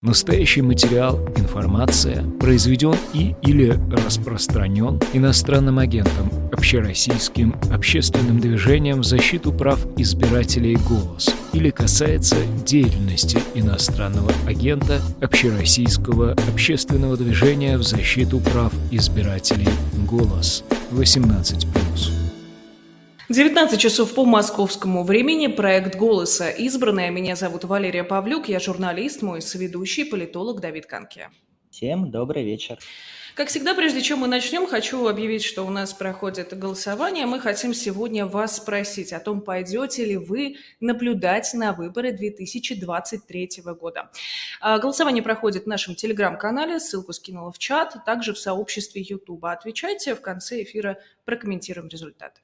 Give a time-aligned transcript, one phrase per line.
[0.00, 9.84] Настоящий материал, информация произведен и или распространен иностранным агентом, общероссийским общественным движением в защиту прав
[9.96, 19.68] избирателей «Голос» или касается деятельности иностранного агента общероссийского общественного движения в защиту прав избирателей
[20.06, 20.62] «Голос»
[20.92, 22.17] 18+.
[23.30, 25.48] 19 часов по московскому времени.
[25.48, 26.48] Проект «Голоса.
[26.48, 27.10] Избранная».
[27.10, 28.48] Меня зовут Валерия Павлюк.
[28.48, 31.28] Я журналист, мой соведущий, политолог Давид Канке.
[31.70, 32.78] Всем добрый вечер.
[33.34, 37.26] Как всегда, прежде чем мы начнем, хочу объявить, что у нас проходит голосование.
[37.26, 44.10] Мы хотим сегодня вас спросить о том, пойдете ли вы наблюдать на выборы 2023 года.
[44.62, 49.44] А, голосование проходит в нашем телеграм-канале, ссылку скинула в чат, также в сообществе YouTube.
[49.44, 52.40] Отвечайте, в конце эфира прокомментируем результаты.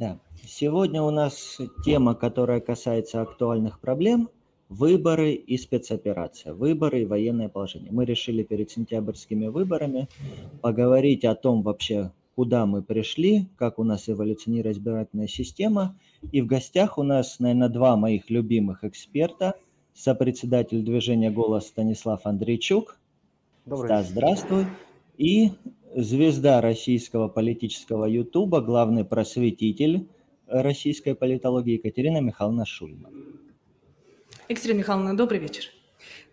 [0.00, 4.30] Да, сегодня у нас тема, которая касается актуальных проблем–
[4.70, 7.92] выборы и спецоперация, выборы и военное положение.
[7.92, 10.08] Мы решили перед сентябрьскими выборами
[10.62, 15.98] поговорить о том вообще, куда мы пришли, как у нас эволюционирует избирательная система.
[16.32, 19.56] И в гостях у нас, наверное, два моих любимых эксперта.
[19.92, 22.98] Сопредседатель движения «Голос» Станислав Андрейчук.
[23.66, 24.64] Добрый Стас, здравствуй.
[25.18, 25.50] И
[25.94, 30.08] звезда российского политического ютуба, главный просветитель
[30.46, 33.12] российской политологии Екатерина Михайловна Шульман.
[34.48, 35.64] Екатерина Михайловна, добрый вечер.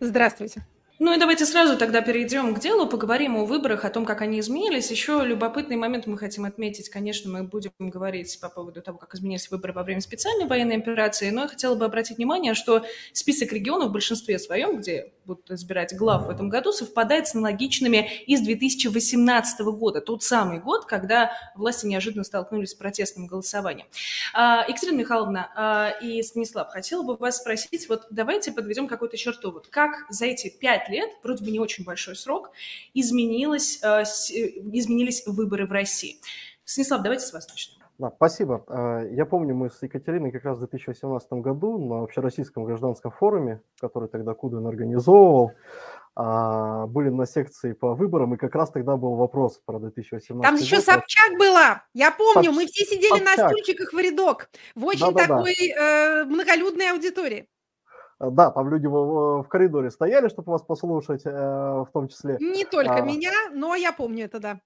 [0.00, 0.66] Здравствуйте.
[1.00, 4.40] Ну и давайте сразу тогда перейдем к делу, поговорим о выборах, о том, как они
[4.40, 4.90] изменились.
[4.90, 6.88] Еще любопытный момент мы хотим отметить.
[6.88, 11.30] Конечно, мы будем говорить по поводу того, как изменились выборы во время специальной военной операции,
[11.30, 15.94] но я хотела бы обратить внимание, что список регионов в большинстве своем, где будут избирать
[15.94, 20.00] глав в этом году, совпадает с аналогичными из 2018 года.
[20.00, 23.86] Тот самый год, когда власти неожиданно столкнулись с протестным голосованием.
[24.34, 29.52] А, Екатерина Михайловна а, и Станислав, хотела бы вас спросить, вот давайте подведем какую-то черту.
[29.52, 32.50] Вот как за эти пять лет, вроде бы не очень большой срок,
[32.94, 36.18] изменилось, э, изменились выборы в России.
[36.64, 37.77] Станислав, давайте с вас начнем.
[37.98, 38.64] Да, спасибо.
[38.68, 43.60] Э, я помню, мы с Екатериной как раз в 2018 году на общероссийском гражданском форуме,
[43.80, 45.52] который тогда Кудин организовывал,
[46.14, 50.54] а, были на секции по выборам, и как раз тогда был вопрос про 2018 Там
[50.56, 52.56] еще Собчак была, я помню, Собч...
[52.56, 53.38] мы все сидели Собчак.
[53.38, 55.54] на стульчиках в рядок, в очень да, такой.
[55.54, 57.48] Э, многолюдной аудитории.
[58.20, 62.36] Да, там люди в, в коридоре стояли, чтобы вас послушать, э, в том числе.
[62.40, 64.60] Не только а, меня, но я помню это, да.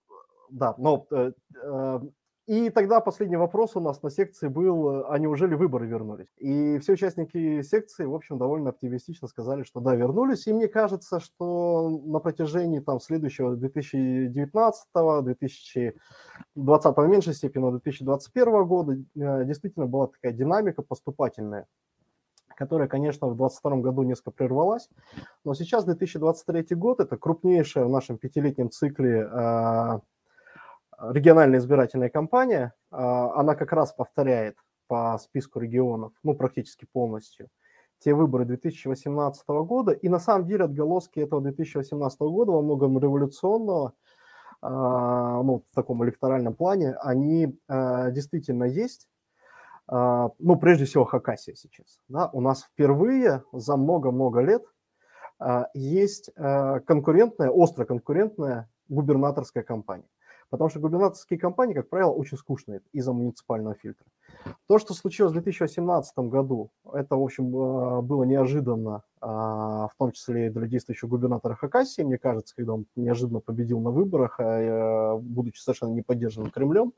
[0.48, 1.32] Да, но э,
[1.62, 2.00] э,
[2.46, 6.26] и тогда последний вопрос у нас на секции был, а неужели выборы вернулись?
[6.38, 10.48] И все участники секции, в общем, довольно оптимистично сказали, что да, вернулись.
[10.48, 14.86] И мне кажется, что на протяжении там следующего 2019,
[15.22, 21.66] 2020 в меньшей степени, но 2021 года э, действительно была такая динамика поступательная
[22.54, 24.88] которая, конечно, в 2022 году несколько прервалась.
[25.42, 30.00] Но сейчас 2023 год– это крупнейшая в нашем пятилетнем цикле э,
[31.10, 32.74] региональная избирательная кампания.
[32.90, 37.48] Э, она как раз повторяет по списку регионов, ну, практически полностью,
[37.98, 39.92] те выборы 2018 года.
[39.92, 43.94] И на самом деле отголоски этого 2018 года во многом революционного,
[44.62, 49.08] э, ну, в таком электоральном плане, они действительно есть.
[49.88, 52.00] А, ну, прежде всего, Хакасия сейчас.
[52.08, 52.30] Да?
[52.32, 54.62] У нас впервые за много-много лет
[55.38, 60.08] а, есть а, конкурентная, остро конкурентная губернаторская кампания.
[60.52, 64.04] Потому что губернаторские кампании, как правило, очень скучные из-за муниципального фильтра.
[64.68, 70.50] То, что случилось в 2018 году, это, в общем, было неожиданно, в том числе и
[70.50, 74.38] для действующего губернатора Хакасии, мне кажется, когда он неожиданно победил на выборах,
[75.22, 76.92] будучи совершенно не поддержанным Кремлем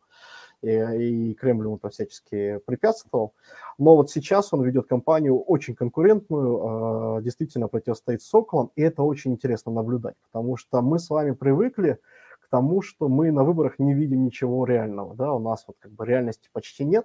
[0.61, 3.35] и, и Кремль ему всячески препятствовал.
[3.79, 9.31] Но вот сейчас он ведет кампанию очень конкурентную, а, действительно противостоит Соколам, и это очень
[9.33, 12.01] интересно наблюдать, потому что мы с вами привыкли
[12.55, 16.07] тому, что мы на выборах не видим ничего реального, да, у нас вот как бы
[16.07, 17.05] реальности почти нет,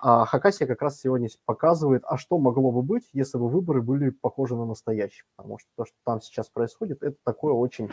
[0.00, 4.10] а Хакасия как раз сегодня показывает, а что могло бы быть, если бы выборы были
[4.10, 7.88] похожи на настоящие, потому что то, что там сейчас происходит, это такое очень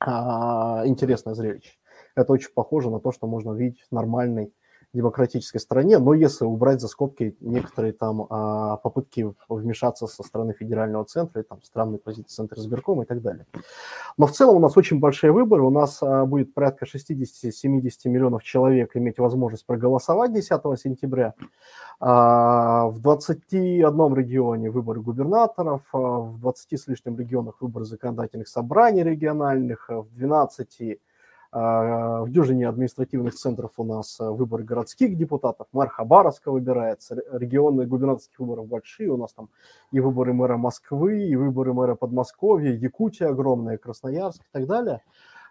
[0.00, 1.76] а, интересное зрелище.
[2.16, 4.52] Это очень похоже на то, что можно увидеть в нормальной
[4.94, 11.04] демократической стране, но если убрать за скобки некоторые там а, попытки вмешаться со стороны федерального
[11.04, 13.46] центра, и, там странные позиции Центра избиркома и так далее.
[14.16, 17.50] Но в целом у нас очень большие выборы, у нас а, будет порядка 60-70
[18.06, 21.34] миллионов человек иметь возможность проголосовать 10 сентября.
[22.00, 29.90] А, в 21 регионе выборы губернаторов, в 20 с лишним регионах выборы законодательных собраний региональных,
[29.90, 31.07] в 12 А,
[31.50, 38.38] в дюжине административных центров у нас э, выборы городских депутатов, мэр Хабаровска выбирается, регионы губернаторских
[38.38, 39.48] выборов большие, у нас там
[39.90, 45.02] и выборы мэра Москвы, и выборы мэра Подмосковья, Якутия огромная, Красноярск и так далее.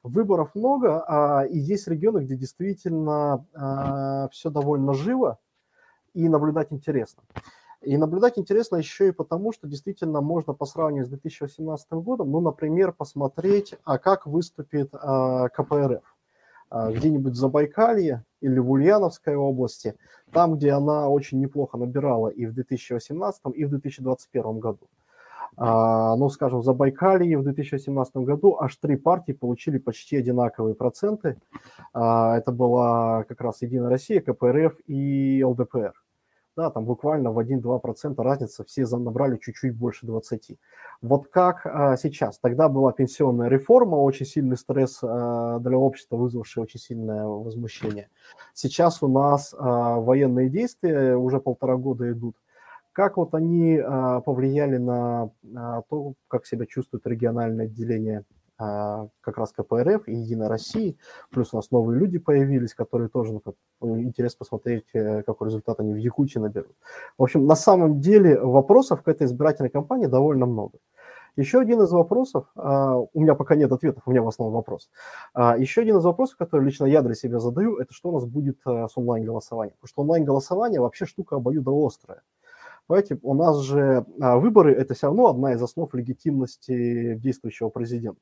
[0.03, 5.39] Выборов много, а, и есть регионы, где действительно а, все довольно живо
[6.13, 7.23] и наблюдать интересно.
[7.87, 12.41] И наблюдать интересно еще и потому, что действительно можно по сравнению с 2018 годом, ну,
[12.41, 16.03] например, посмотреть, а как выступит а, КПРФ
[16.69, 19.95] а, где-нибудь в Забайкалье или в Ульяновской области,
[20.33, 24.89] там, где она очень неплохо набирала и в 2018, и в 2021 году.
[25.55, 31.39] А, ну, скажем, в Забайкалье в 2018 году аж три партии получили почти одинаковые проценты.
[31.93, 35.93] А, это была как раз Единая Россия, КПРФ и ЛДПР
[36.57, 40.57] да, там буквально в 1-2% разница, все набрали чуть-чуть больше 20.
[41.03, 42.39] Вот как а, сейчас?
[42.39, 48.09] Тогда была пенсионная реформа, очень сильный стресс а, для общества, вызвавший очень сильное возмущение.
[48.55, 52.35] Сейчас у нас а, военные действия уже полтора года идут.
[52.91, 58.25] Как вот они а, повлияли на а, то, как себя чувствует региональное отделение
[58.57, 60.95] как раз КПРФ и Единая Россия,
[61.29, 65.49] плюс у нас новые люди появились, которые тоже ну, как, ну, интересно посмотреть, э, какой
[65.49, 66.75] результат они в Якутии наберут.
[67.17, 70.79] В общем, на самом деле вопросов к этой избирательной кампании довольно много.
[71.35, 74.89] Еще один из вопросов, а, у меня пока нет ответов, у меня в основном вопрос.
[75.35, 78.25] А, еще один из вопросов, который лично я для себя задаю, это что у нас
[78.25, 79.75] будет э, с онлайн-голосованием.
[79.79, 82.23] Потому что онлайн-голосование вообще штука обоюдоострая.
[82.87, 88.21] Понимаете, у нас же выборы– это все равно одна из основ легитимности действующего президента.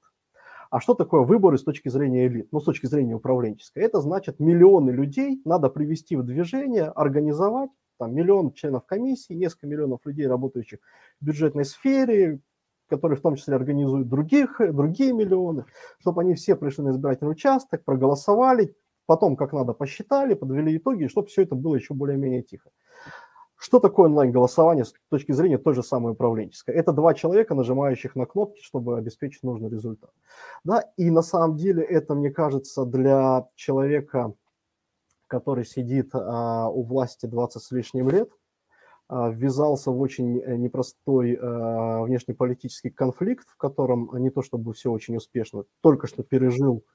[0.70, 3.84] А что такое выборы с точки зрения элит, ну, с точки зрения управленческой?
[3.84, 10.02] Это значит, миллионы людей надо привести в движение, организовать, там, миллион членов комиссии, несколько миллионов
[10.06, 10.80] людей, работающих
[11.22, 12.42] в бюджетной сфере,
[12.88, 15.66] которые в том числе организуют других, другие миллионы,
[16.00, 18.76] чтобы они все пришли на избирательный участок, проголосовали,
[19.06, 22.70] потом как надо посчитали, подвели итоги, чтобы все это было еще более-менее тихо.
[23.66, 26.76] Что такое онлайн-голосование с точки зрения той же самой управленческой?
[26.76, 30.12] Это два человека, нажимающих на кнопки, чтобы обеспечить нужный результат.
[30.64, 30.84] Да?
[30.98, 34.36] И на самом деле это, мне кажется, для человека,
[35.26, 38.30] который сидит а, у власти 20 с лишним лет,
[39.08, 44.92] а, ввязался в очень э, непростой а, внешнеполитический конфликт, в котором не то чтобы все
[44.92, 46.86] очень успешно, только что пережил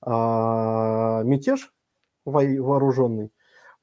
[0.00, 1.74] а, мятеж
[2.24, 3.30] вооруженный,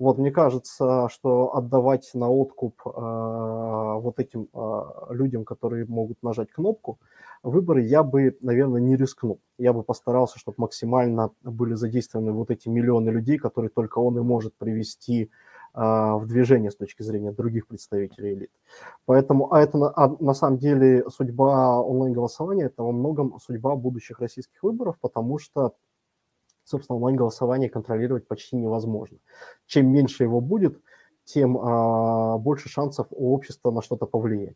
[0.02, 4.82] вот, мне кажется, что отдавать на откуп э, вот этим э,
[5.12, 7.00] людям, которые могут нажать кнопку,
[7.44, 9.40] выборы я бы, наверное, не рискнул.
[9.60, 14.22] Я бы постарался, чтобы максимально были задействованы вот эти миллионы людей, которые только он и
[14.22, 15.30] может привести
[15.76, 18.52] э, в движение с точки зрения других представителей элит.
[19.06, 24.20] Поэтому, а это на, а на самом деле судьба онлайн-голосования, это во многом судьба будущих
[24.20, 25.76] российских выборов, потому что
[26.72, 29.18] собственно, онлайн-голосование контролировать почти невозможно.
[29.68, 30.82] Чем меньше его будет,
[31.26, 34.56] тем а, больше шансов у общества на что-то повлиять.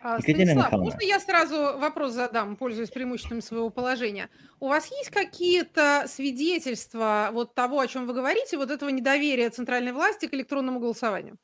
[0.00, 4.28] А, Станислав, можно я сразу вопрос задам, пользуясь преимуществом своего положения?
[4.60, 9.92] У вас есть какие-то свидетельства вот того, о чем вы говорите, вот этого недоверия центральной
[9.92, 11.36] власти к электронному голосованию?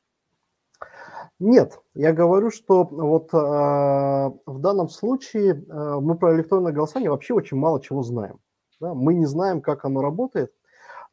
[1.39, 7.33] Нет, я говорю, что вот э, в данном случае э, мы про электронное голосование вообще
[7.33, 8.39] очень мало чего знаем.
[8.79, 8.93] Да?
[8.93, 10.53] Мы не знаем, как оно работает.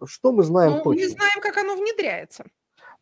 [0.05, 1.03] Что мы знаем ну, точно?
[1.03, 2.45] Мы знаем, как оно внедряется.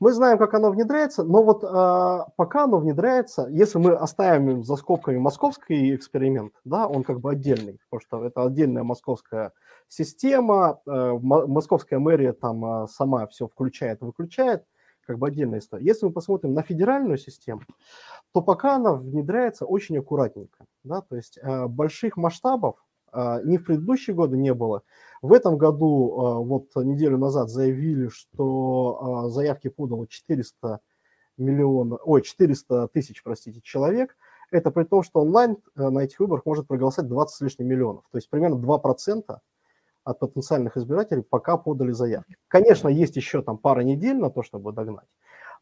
[0.00, 4.76] Мы знаем, как оно внедряется, но вот э, пока оно внедряется, если мы оставим за
[4.76, 9.52] скобками московский эксперимент, да, он как бы отдельный, потому что это отдельная московская
[9.88, 14.64] система, э, московская мэрия там э, сама все включает и выключает,
[15.02, 15.84] как бы отдельная история.
[15.84, 17.60] Если мы посмотрим на федеральную систему,
[18.32, 22.76] то пока она внедряется очень аккуратненько, да, то есть э, больших масштабов
[23.44, 24.82] ни в предыдущие годы не было.
[25.22, 30.80] В этом году, а, вот неделю назад заявили, что а, заявки подало 400
[31.36, 34.16] миллионов, ой, 400 тысяч, простите, человек.
[34.50, 38.04] Это при том, что онлайн на этих выборах может проголосовать 20 с лишним миллионов.
[38.10, 39.38] То есть примерно 2%
[40.04, 42.36] от потенциальных избирателей пока подали заявки.
[42.48, 45.06] Конечно, есть еще там пара недель на то, чтобы догнать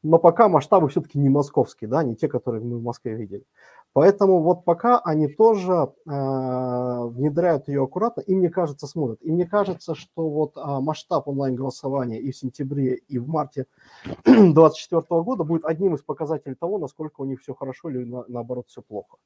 [0.03, 3.45] но пока масштабы все-таки не московские, да, не те, которые мы в Москве видели.
[3.93, 9.19] Поэтому вот пока они тоже э, внедряют ее аккуратно, и мне кажется, смотрят.
[9.23, 13.67] И мне кажется, что вот э, масштаб онлайн-голосования и в сентябре, и в марте
[14.25, 18.69] 2024 года будет одним из показателей того, насколько у них все хорошо или на, наоборот
[18.69, 19.17] все плохо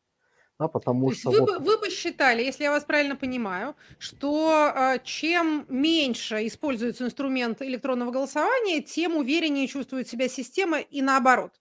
[0.62, 1.30] да, потому То что...
[1.30, 1.60] Вы, вот...
[1.60, 8.80] вы посчитали, если я вас правильно понимаю, что э, чем меньше используется инструмент электронного голосования,
[8.82, 11.52] тем увереннее чувствует себя система и наоборот.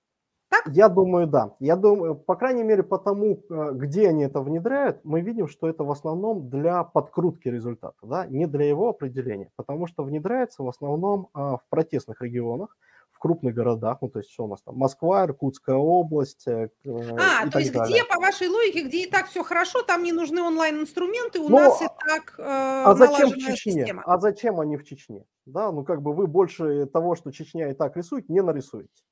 [0.49, 0.67] Так?
[0.67, 1.55] Я думаю, да.
[1.59, 5.83] Я думаю, по крайней мере, потому, э, где они это внедряют, мы видим, что это
[5.83, 11.29] в основном для подкрутки результата, да, не для его определения, потому что внедряется в основном
[11.33, 12.77] а, в протестных регионах,
[13.21, 16.47] крупных городах, ну, то есть что у нас там, Москва, Иркутская область.
[16.47, 18.01] Э, а, то есть далее.
[18.01, 21.57] где, по вашей логике, где и так все хорошо, там не нужны онлайн-инструменты, у ну,
[21.57, 23.73] нас и так э, А зачем в Чечне?
[23.73, 24.03] Система.
[24.05, 25.23] А зачем они в Чечне?
[25.45, 29.03] Да, ну, как бы вы больше того, что Чечня и так рисует, не нарисуете.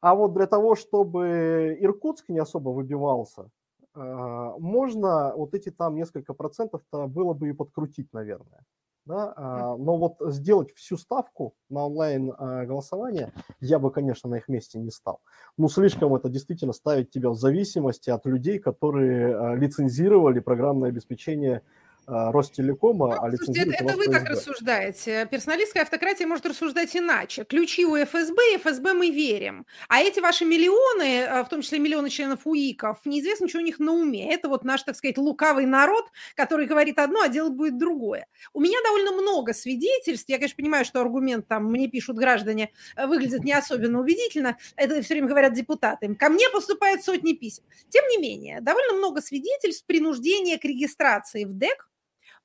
[0.00, 3.50] А вот для того, чтобы Иркутск не особо выбивался,
[3.94, 8.60] э, можно вот эти там несколько процентов-то было бы и подкрутить, наверное
[9.04, 14.36] да, а, но вот сделать всю ставку на онлайн а, голосование я бы, конечно, на
[14.36, 15.20] их месте не стал.
[15.56, 21.62] Ну, слишком это действительно ставить тебя в зависимости от людей, которые а, лицензировали программное обеспечение
[22.06, 25.28] Ростелекома, ну, а лицензирует это, это вы так рассуждаете.
[25.30, 27.44] Персоналистская автократия может рассуждать иначе.
[27.44, 29.66] Ключи у ФСБ, ФСБ мы верим.
[29.88, 33.78] А эти ваши миллионы, а, в том числе миллионы членов УИКов, неизвестно, что у них
[33.78, 34.34] на уме.
[34.34, 36.04] Это вот наш, так сказать, лукавый народ,
[36.34, 38.26] который говорит одно, а делать будет другое.
[38.52, 40.28] У меня довольно много свидетельств.
[40.28, 44.58] Я, конечно, понимаю, что аргумент там мне пишут граждане э, выглядит не особенно убедительно.
[44.74, 46.12] Это все время говорят депутаты.
[46.16, 47.62] Ко мне поступают сотни писем.
[47.88, 51.88] Тем не менее, довольно много свидетельств принуждения к регистрации в ДЭК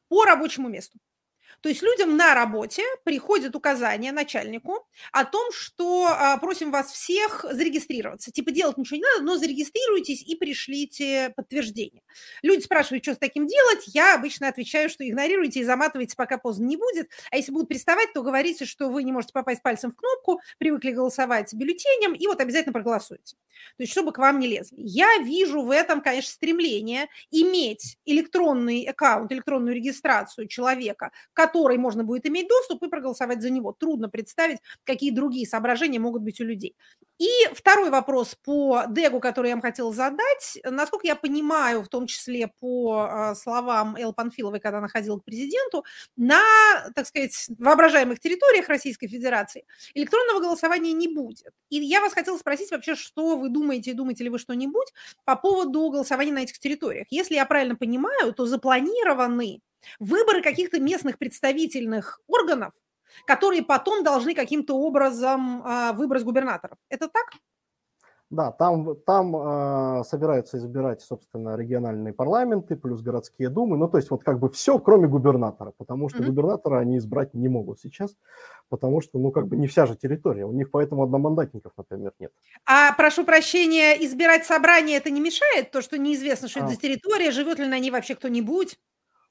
[0.10, 1.00] по рабочему месту.
[1.62, 7.46] То есть людям на работе приходит указание начальнику о том, что а, просим вас всех
[7.50, 8.32] зарегистрироваться.
[8.32, 12.04] Типа делать ничего не надо, но зарегистрируйтесь и пришлите подтверждение.
[12.42, 13.84] Люди спрашивают, что с таким делать.
[13.88, 17.10] Я обычно отвечаю, что игнорируйте и заматывайте, пока поздно не будет.
[17.32, 20.92] А если будут приставать, то говорите, что вы не можете попасть пальцем в кнопку, привыкли
[20.92, 23.36] голосовать бюллетенем, и вот обязательно проголосуйте.
[23.78, 24.78] То есть чтобы к вам не лезли.
[24.80, 31.12] Я вижу в этом, конечно, стремление иметь электронный аккаунт, электронную регистрацию человека,
[31.48, 33.72] которой можно будет иметь доступ и проголосовать за него.
[33.72, 36.76] Трудно представить, какие другие соображения могут быть у людей.
[37.20, 40.60] И второй вопрос по Дегу, который я вам хотела задать.
[40.64, 45.24] Насколько я понимаю, в том числе по а, словам Эл Панфиловой, когда она ходила к
[45.24, 45.84] президенту,
[46.16, 46.42] на,
[46.94, 51.54] так сказать, воображаемых территориях Российской Федерации электронного голосования не будет.
[51.70, 54.94] И я вас хотела спросить вообще, что вы думаете, думаете ли вы что-нибудь
[55.26, 57.08] по поводу голосования на этих территориях.
[57.10, 59.62] Если я правильно понимаю, то запланированы
[60.00, 62.74] выборы каких-то местных представительных органов,
[63.26, 66.78] которые потом должны каким-то образом э, выбрать губернаторов.
[66.90, 67.26] Это так?
[68.30, 73.78] Да, там, там э, собираются избирать, собственно, региональные парламенты плюс городские думы.
[73.78, 76.26] Ну, то есть вот как бы все, кроме губернатора, потому что mm-hmm.
[76.26, 78.18] губернатора они избрать не могут сейчас,
[78.68, 80.46] потому что, ну, как бы не вся же территория.
[80.46, 82.34] У них поэтому одномандатников, например, нет.
[82.66, 85.72] А, прошу прощения, избирать собрание это не мешает?
[85.72, 86.64] То, что неизвестно, что а.
[86.64, 88.78] это за территория, живет ли на ней вообще кто-нибудь?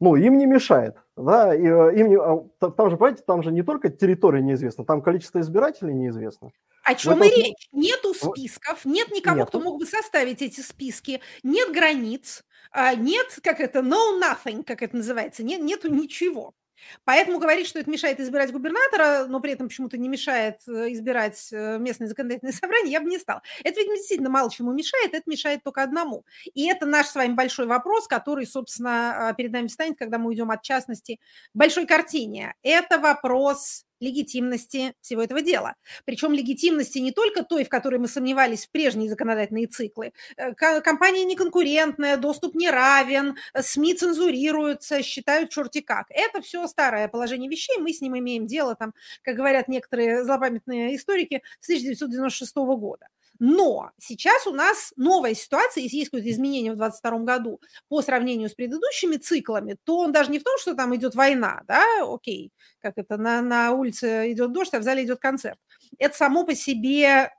[0.01, 3.51] Ну, им не мешает, да, и, э, им не, а, там же, понимаете, там же
[3.51, 6.51] не только территория неизвестна, там количество избирателей неизвестно.
[6.85, 7.69] О чем и речь?
[7.73, 9.49] Нету списков, нет никого, Нету.
[9.49, 14.83] кто мог бы составить эти списки, нет границ, а, нет, как это, no nothing, как
[14.83, 16.55] это называется, нет, нету ничего.
[17.05, 21.49] Поэтому говорить, что это мешает избирать губернатора, но при этом почему-то не мешает э, избирать
[21.53, 23.43] э, местное законодательное собрание, я бы не стала.
[23.65, 26.25] Это, видимо, действительно мало чему мешает, это мешает только одному.
[26.55, 30.29] И это наш с вами большой вопрос, который, собственно, а, перед нами встанет, когда мы
[30.29, 31.17] уйдем от частности
[31.53, 32.55] к большой картине.
[32.63, 35.75] Это вопрос легитимности всего этого дела.
[36.05, 40.13] Причем легитимности не только той, в которой мы сомневались в прежние законодательные циклы.
[40.37, 46.07] Э, компания неконкурентная, доступ не равен, СМИ цензурируются, считают черти как.
[46.11, 50.97] Это все старое положение вещей, мы с ним имеем дело, там, как говорят некоторые злопамятные
[50.97, 53.07] историки, с 1996 года.
[53.39, 58.49] Но сейчас у нас новая ситуация, если есть какое-то изменение в 2022 году по сравнению
[58.49, 62.53] с предыдущими циклами, то он даже не в том, что там идет война, да, окей,
[62.81, 65.59] как это, на, на улице идет дождь, а в зале идет концерт.
[65.99, 67.31] Это само по себе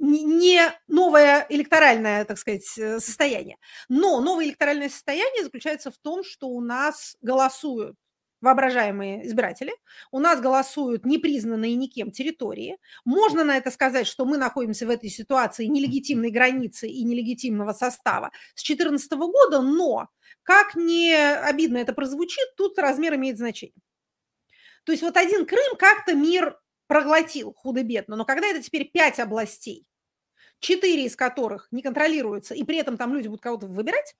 [0.00, 3.58] не новое электоральное, так сказать, э, состояние.
[3.88, 7.96] Но новое электоральное состояние заключается в том, что у нас голосуют
[8.40, 9.72] воображаемые избиратели,
[10.10, 12.78] у нас голосуют непризнанные никем территории.
[13.04, 18.30] Можно на это сказать, что мы находимся в этой ситуации нелегитимной границы и нелегитимного состава
[18.54, 20.08] с 2014 года, но,
[20.42, 23.82] как не обидно это прозвучит, тут размер имеет значение.
[24.84, 29.86] То есть вот один Крым как-то мир проглотил худо-бедно, но когда это теперь пять областей,
[30.58, 34.16] четыре из которых не контролируются, и при этом там люди будут кого-то выбирать,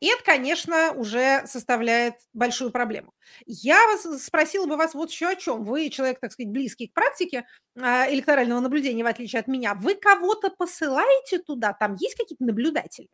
[0.00, 3.12] и это, конечно, уже составляет большую проблему.
[3.46, 5.64] Я вас спросила бы вас вот еще о чем.
[5.64, 7.46] Вы человек, так сказать, близкий к практике
[7.80, 9.74] а, электорального наблюдения, в отличие от меня.
[9.74, 11.72] Вы кого-то посылаете туда?
[11.72, 13.08] Там есть какие-то наблюдатели?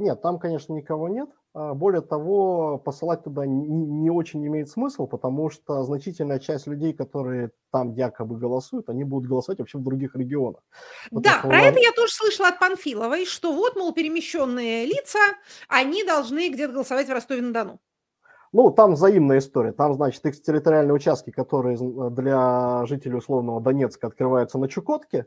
[0.00, 1.28] Нет, там, конечно, никого нет.
[1.52, 7.50] А, более того, посылать туда не, очень имеет смысл, потому что значительная часть людей, которые
[7.70, 10.62] там якобы голосуют, они будут голосовать вообще в других регионах.
[11.10, 15.18] Потому да, про это я тоже слышала от Панфиловой, что вот, мол, перемещенные лица,
[15.68, 17.78] они должны где-то голосовать в Ростове-на-Дону.
[18.52, 19.72] Ну, там взаимная история.
[19.72, 21.76] Там, значит, экстерриториальные участки, которые
[22.10, 25.26] для жителей условного Донецка открываются на Чукотке,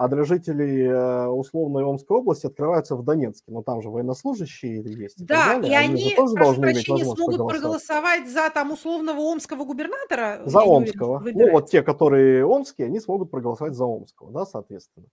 [0.00, 3.52] а для жителей э, условной Омской области открываются в Донецке.
[3.52, 5.20] Но там же военнослужащие есть.
[5.20, 10.40] И да, и они, они тоже прошу прощения, смогут проголосовать за там условного омского губернатора?
[10.46, 11.18] За омского.
[11.18, 15.06] Уверен, ну, вот те, которые омские, они смогут проголосовать за омского, да, соответственно.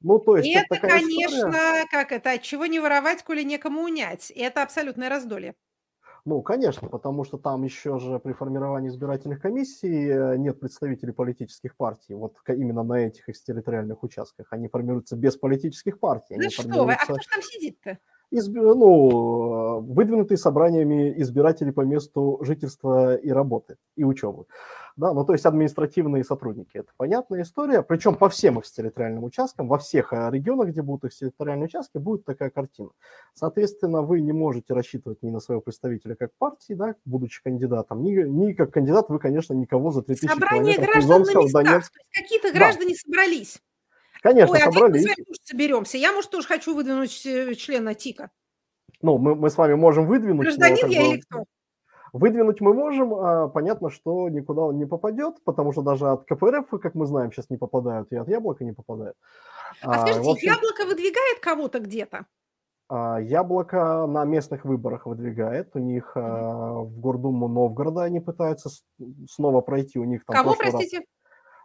[0.00, 1.86] Ну, то есть это, это конечно, история...
[1.90, 4.30] как это, от чего не воровать, коли некому унять.
[4.34, 5.54] Это абсолютное раздолье.
[6.24, 11.76] Ну, конечно, потому что там еще же при формировании избирательных комиссий э, нет представителей политических
[11.76, 12.14] партий.
[12.14, 14.46] Вот именно на этих экстерриториальных участках.
[14.50, 16.36] Они формируются без политических партий.
[16.36, 17.98] Ну что вы, а кто же там сидит-то?
[18.32, 18.58] Изби...
[18.58, 24.46] Ну, выдвинутые собраниями избирателей по месту жительства и работы, и учебы
[24.96, 26.76] да, ну то есть административные сотрудники.
[26.76, 31.04] Это понятная история, причем по всем их территориальным участкам, во всех э, регионах, где будут
[31.04, 32.90] их территориальные участки, будет такая картина.
[33.34, 38.22] Соответственно, вы не можете рассчитывать ни на своего представителя как партии, да, будучи кандидатом, ни,
[38.22, 41.92] ни как кандидат вы, конечно, никого за 3000 Собрание граждан на местах, Донецк...
[42.12, 42.98] какие-то граждане да.
[42.98, 43.60] собрались.
[44.22, 45.04] Конечно, Ой, собрались.
[45.04, 45.98] а мы с вами соберемся.
[45.98, 48.30] Я, может, тоже хочу выдвинуть э, члена ТИКа.
[49.02, 50.44] Ну, мы, мы с вами можем выдвинуть.
[50.44, 51.44] Гражданин я или кто?
[52.12, 56.68] Выдвинуть мы можем, а понятно, что никуда он не попадет, потому что даже от КПРФ,
[56.80, 59.16] как мы знаем, сейчас не попадают, и от Яблока не попадают.
[59.82, 62.26] А, а скажите, общем, Яблоко выдвигает кого-то где-то?
[62.88, 65.74] А, Яблоко на местных выборах выдвигает.
[65.74, 66.84] У них mm-hmm.
[66.84, 68.68] в Гордуму Новгорода они пытаются
[69.28, 69.98] снова пройти.
[69.98, 70.98] У них там Кого, простите?
[70.98, 71.06] Раз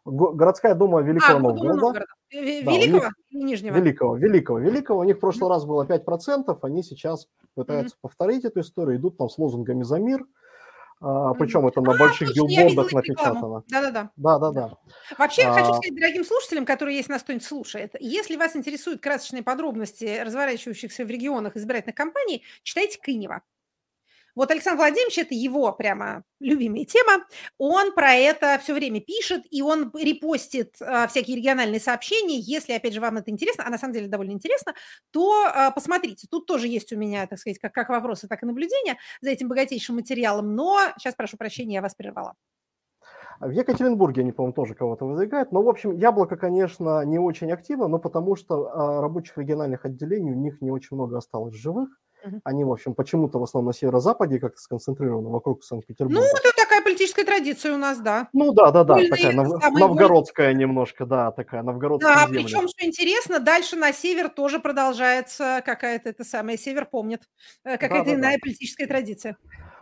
[0.08, 1.82] городская дума Великого а, Новгорода.
[1.82, 2.12] Новгорода.
[2.32, 3.76] Великого да, или Нижнего?
[3.76, 5.00] Великого, Великого, Великого.
[5.00, 5.54] У них в прошлый mm-hmm.
[5.54, 8.00] раз было 5%, они сейчас пытаются mm-hmm.
[8.02, 10.26] повторить эту историю, идут там с лозунгами «За мир»,
[11.00, 13.64] а, причем это на а, больших билбордах напечатано.
[13.68, 14.10] Да-да-да.
[14.16, 14.78] Да-да-да.
[15.18, 15.54] Вообще, а...
[15.54, 21.06] хочу сказать дорогим слушателям, которые есть нас кто-нибудь слушает, если вас интересуют красочные подробности разворачивающихся
[21.06, 23.42] в регионах избирательных кампаний, читайте Кынева.
[24.38, 27.26] Вот Александр Владимирович, это его прямо любимая тема,
[27.58, 32.38] он про это все время пишет, и он репостит а, всякие региональные сообщения.
[32.38, 34.76] Если, опять же, вам это интересно, а на самом деле довольно интересно,
[35.10, 36.28] то а, посмотрите.
[36.30, 39.48] Тут тоже есть у меня, так сказать, как, как вопросы, так и наблюдения за этим
[39.50, 40.54] богатейшим материалом.
[40.54, 42.36] Но сейчас прошу прощения, я вас прервала.
[43.40, 45.52] В Екатеринбурге они, по-моему, тоже кого-то выдвигают.
[45.52, 50.34] Но, в общем, яблоко, конечно, не очень активно, но потому что а, рабочих региональных отделений
[50.34, 51.90] у них не очень много осталось живых.
[52.44, 56.20] Они, в общем, почему-то в основном на северо-западе как-то сконцентрированы вокруг Санкт-Петербурга.
[56.20, 58.30] Ну, это такая политическая традиция у нас, да.
[58.34, 59.64] Ну, да, да, да, Вольные, такая нов...
[59.72, 60.68] новгородская вольные.
[60.68, 62.44] немножко, да, такая новгородская Да, земля.
[62.44, 67.22] причем, что интересно, дальше на север тоже продолжается какая-то, это самое, север помнит,
[67.64, 68.40] э, какая-то да, иная да.
[68.42, 69.38] политическая традиция.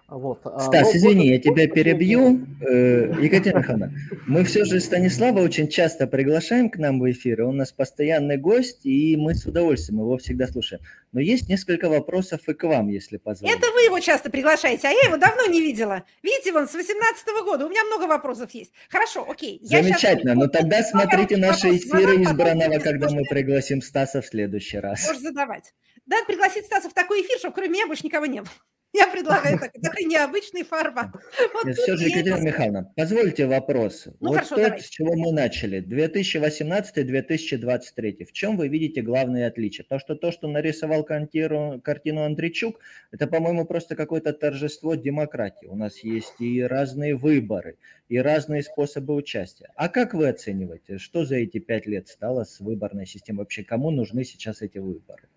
[0.07, 0.41] Вот.
[0.43, 2.45] А, Стас, Но, извини, я тебя перебью.
[2.61, 3.93] Э, Екатерина Михайловна,
[4.27, 8.37] мы все же Станислава очень часто приглашаем к нам в эфир, он у нас постоянный
[8.37, 10.83] гость, и мы с удовольствием его всегда слушаем.
[11.15, 13.57] Но есть несколько вопросов и к вам, если позволите.
[13.57, 16.03] Это вы его часто приглашаете, а я его давно не видела.
[16.21, 18.73] Видите, вон с 18 года, у меня много вопросов есть.
[18.89, 19.57] Хорошо, окей.
[19.61, 20.43] Я Замечательно, сейчас...
[20.43, 25.07] но тогда смотрите наши эфиры избранного, когда мы пригласим Стаса в следующий раз.
[25.07, 25.73] Можешь задавать.
[26.05, 28.51] Да, пригласить Стаса в такой эфир, чтобы кроме меня больше никого не было.
[28.95, 31.09] Я предлагаю такой, такой необычный формат.
[31.53, 34.05] Вот Все же, Екатерина Михайловна, позвольте вопрос.
[34.21, 34.85] Ну, вот хорошо, то, давайте.
[34.85, 38.25] с чего мы начали, 2018-2023.
[38.25, 39.85] В чем вы видите главные отличия?
[39.87, 42.79] То, что то, что нарисовал картину, картину Андрейчук,
[43.11, 45.67] это, по-моему, просто какое-то торжество демократии.
[45.67, 47.77] У нас есть и разные выборы,
[48.09, 49.71] и разные способы участия.
[49.75, 53.39] А как вы оцениваете, что за эти пять лет стало с выборной системой?
[53.39, 55.29] Вообще, кому нужны сейчас эти выборы?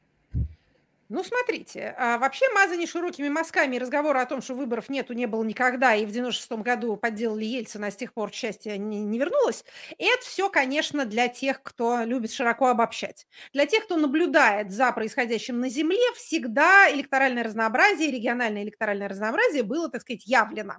[1.10, 5.24] Ну, смотрите, а вообще мазание широкими мазками и разговора о том, что выборов нету, не
[5.26, 9.18] было никогда, и в 96 году подделали Ельцина, а с тех пор счастье не, не
[9.18, 9.64] вернулось,
[9.96, 13.26] это все, конечно, для тех, кто любит широко обобщать.
[13.54, 19.88] Для тех, кто наблюдает за происходящим на Земле, всегда электоральное разнообразие, региональное электоральное разнообразие было,
[19.88, 20.74] так сказать, явлено.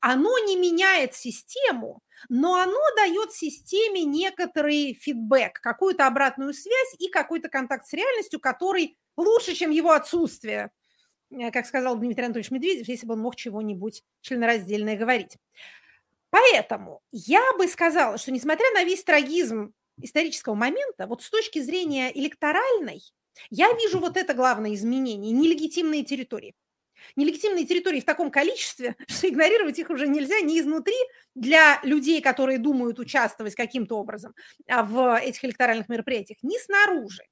[0.00, 7.48] Оно не меняет систему, но оно дает системе некоторый фидбэк, какую-то обратную связь и какой-то
[7.48, 10.70] контакт с реальностью, который лучше, чем его отсутствие,
[11.30, 15.36] э, как сказал Дмитрий Анатольевич Медведев, если бы он мог чего-нибудь членораздельное говорить.
[16.30, 22.10] Поэтому я бы сказала, что несмотря на весь трагизм исторического момента, вот с точки зрения
[22.16, 23.02] электоральной,
[23.50, 26.54] я вижу вот это главное изменение– нелегитимные территории.
[27.16, 30.96] Нелегитимные территории в таком количестве, что игнорировать их уже нельзя ни изнутри
[31.34, 34.34] для людей, которые думают участвовать каким-то образом
[34.68, 37.22] а, в этих электоральных мероприятиях, ни снаружи.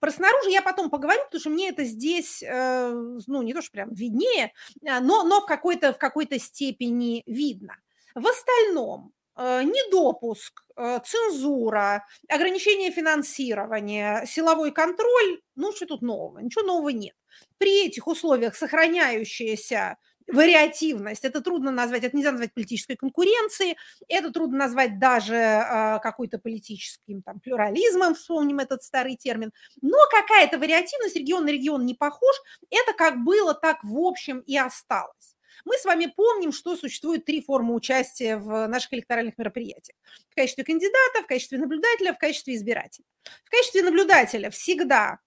[0.00, 2.90] Про снаружи я потом поговорю, потому что мне это здесь, э,
[3.26, 4.52] ну, не то, что прям виднее,
[4.86, 7.76] а, но, но в какой-то в какой-то степени видно.
[8.14, 16.38] В остальном недопуск, э, цензура, ограничение финансирования, силовой контроль, ну, что тут нового?
[16.38, 17.14] Ничего нового нет.
[17.58, 19.96] При этих условиях сохраняющаяся
[20.28, 21.24] вариативность.
[21.24, 23.76] Это трудно назвать, это нельзя назвать политической конкуренцией,
[24.08, 29.52] это трудно назвать даже э, какой-то политическим там, плюрализмом, вспомним этот старый термин.
[29.82, 32.34] Но какая-то вариативность, регион на регион не похож,
[32.70, 35.35] это как было, так в общем и осталось.
[35.66, 39.98] Мы с вами помним, что существует три формы участия в наших электоральных мероприятиях.
[40.30, 43.04] В качестве кандидата, в качестве наблюдателя, в качестве избирателя.
[43.44, 45.18] В качестве наблюдателя всегда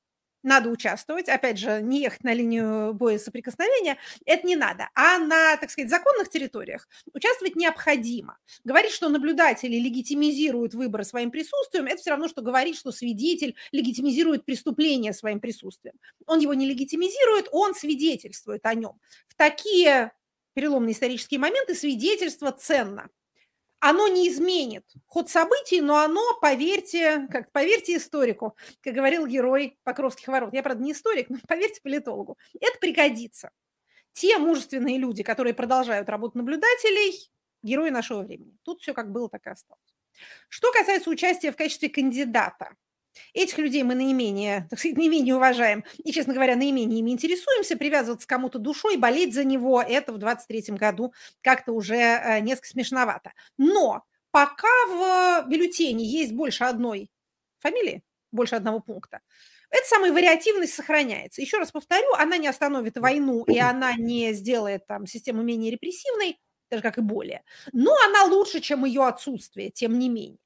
[0.42, 4.90] надо участвовать, опять же, не ехать на линию боя соприкосновения, это не надо.
[4.96, 8.38] А на, так сказать, законных территориях участвовать необходимо.
[8.64, 14.46] Говорить, что наблюдатели легитимизируют выборы своим присутствием, это все равно, что говорить, что свидетель легитимизирует
[14.46, 15.96] преступление своим присутствием.
[16.26, 19.00] Он его не легитимизирует, он свидетельствует о нем.
[19.28, 20.14] В такие
[20.54, 23.10] переломные исторические моменты свидетельство ценно
[23.80, 30.28] оно не изменит ход событий, но оно, поверьте, как поверьте историку, как говорил герой Покровских
[30.28, 30.54] ворот.
[30.54, 32.38] Я, правда, не историк, но поверьте политологу.
[32.60, 33.52] Это пригодится.
[34.12, 37.32] Те мужественные люди, которые продолжают работу наблюдателей,
[37.64, 38.58] герои нашего времени.
[38.64, 39.96] Тут все как было, так и осталось.
[40.50, 42.76] Что касается участия в качестве кандидата
[43.34, 47.78] Этих людей мы наименее, так сказать, наименее уважаем и, честно говоря, наименее ими интересуемся.
[47.78, 52.70] Привязываться к кому-то душой, болеть за него– это в 23 году как-то уже э, несколько
[52.70, 53.34] смешновато.
[53.58, 57.10] Но пока в бюллетене есть больше одной
[57.60, 59.22] фамилии, больше одного пункта,
[59.72, 61.42] эта самая вариативность сохраняется.
[61.42, 66.40] Еще раз повторю, она не остановит войну, и она не сделает там систему менее репрессивной,
[66.72, 67.44] даже как и более.
[67.72, 70.40] Но она лучше, чем ее отсутствие, тем не менее.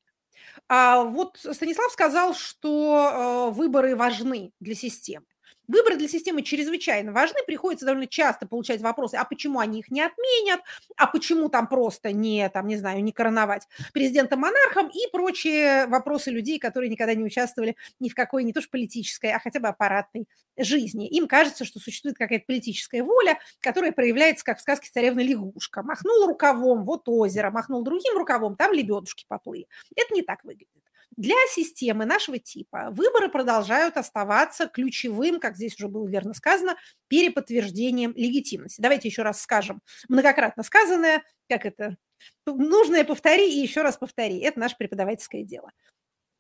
[0.68, 5.26] А вот Станислав сказал, что э, выборы важны для системы.
[5.74, 10.02] Выборы для системы чрезвычайно важны, приходится довольно часто получать вопросы, а почему они их не
[10.02, 10.62] отменят,
[10.98, 16.60] а почему там просто не, там, не знаю, не короновать президента-монархом и прочие вопросы людей,
[16.60, 20.28] которые никогда не участвовали ни в какой, не то что политической, а хотя бы аппаратной
[20.58, 21.08] жизни.
[21.08, 25.82] Им кажется, что существует какая-то политическая воля, которая проявляется, как в сказке «Царевна лягушка».
[25.82, 29.66] Махнул рукавом, вот озеро, махнул другим рукавом, там лебедушки поплыли.
[29.96, 30.83] Это не так выглядит.
[31.16, 36.76] Для системы нашего типа выборы продолжают оставаться ключевым, как здесь уже было верно сказано,
[37.08, 38.82] переподтверждением легитимности.
[38.82, 41.98] Давайте еще раз скажем многократно сказанное, как это,
[42.46, 44.40] нужное повтори и еще раз повтори.
[44.40, 45.72] Это наше преподавательское дело.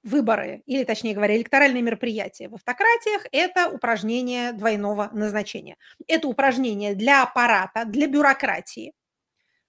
[0.02, 5.78] Выборы, или точнее говоря, электоральные мероприятия в автократиях– это упражнение двойного назначения.
[6.08, 8.94] Это упражнение для аппарата, для бюрократии.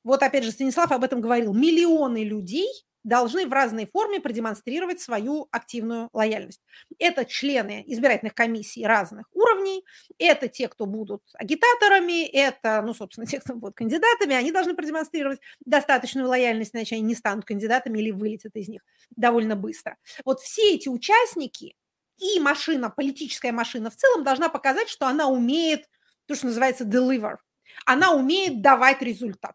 [0.02, 1.54] Вот опять же Станислав об этом говорил.
[1.54, 2.68] Миллионы людей–
[3.04, 6.62] должны в разной форме продемонстрировать свою активную лояльность.
[6.98, 9.84] Это члены избирательных комиссий разных уровней,
[10.18, 15.38] это те, кто будут агитаторами, это, ну, собственно, те, кто будут кандидатами, они должны продемонстрировать
[15.64, 18.82] достаточную лояльность, иначе они не станут кандидатами или вылетят из них
[19.14, 19.96] довольно быстро.
[20.24, 21.76] Вот все эти участники
[22.18, 25.88] и машина, политическая машина в целом должна показать, что она умеет,
[26.26, 27.36] то, что называется deliver,
[27.84, 29.54] она умеет давать результат.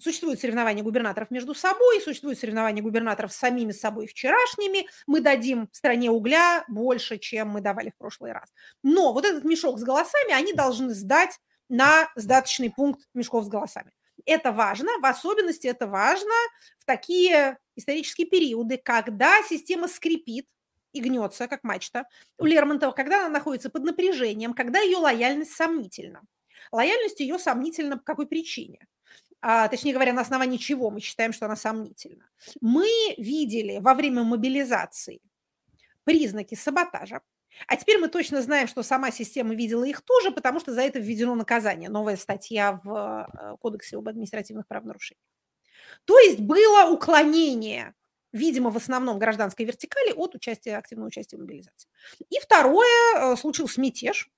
[0.00, 4.88] Существуют соревнования губернаторов между собой, существуют соревнования губернаторов с самими собой вчерашними.
[5.06, 8.52] Мы дадим стране угля больше, чем мы давали в прошлый раз.
[8.82, 13.92] Но вот этот мешок с голосами они должны сдать на сдаточный пункт мешков с голосами.
[14.26, 16.32] Это важно, в особенности это важно
[16.78, 20.46] в такие исторические периоды, когда система скрипит
[20.92, 22.06] и гнется, как мачта
[22.38, 26.22] у Лермонтова, когда она находится под напряжением, когда ее лояльность сомнительна.
[26.72, 28.86] Лояльность ее сомнительна по какой причине?
[29.46, 32.24] А, точнее говоря, на основании чего мы считаем, что она сомнительна.
[32.62, 35.20] Мы видели во время мобилизации
[36.04, 37.20] признаки саботажа,
[37.66, 40.98] а теперь мы точно знаем, что сама система видела их тоже, потому что за это
[40.98, 45.22] введено наказание, новая статья в э, Кодексе об административных правонарушениях.
[46.06, 47.94] То есть было уклонение,
[48.32, 51.90] видимо, в основном гражданской вертикали от участия, активного участия в мобилизации.
[52.30, 54.30] И второе, э, случился мятеж,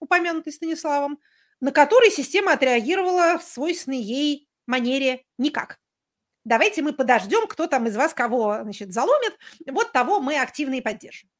[0.00, 1.18] упомянутый Станиславом,
[1.60, 5.80] на который система отреагировала свойственной ей манере никак.
[6.44, 9.38] Давайте мы подождем, кто там из вас кого значит, заломит.
[9.66, 11.30] Вот того мы активно и поддержим.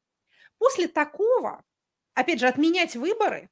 [0.59, 1.63] После такого,
[2.15, 3.51] опять же, отменять выборы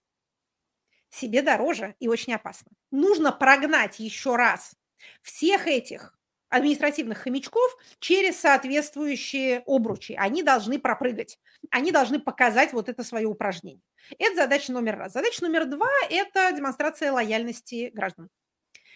[1.10, 2.70] себе дороже и очень опасно.
[2.90, 4.74] Нужно прогнать еще раз
[5.20, 6.16] всех этих
[6.48, 10.12] административных хомячков через соответствующие обручи.
[10.18, 11.38] Они должны пропрыгать,
[11.70, 13.82] они должны показать вот это свое упражнение.
[14.18, 15.12] Это задача номер раз.
[15.12, 18.28] Задача номер два– это демонстрация лояльности граждан.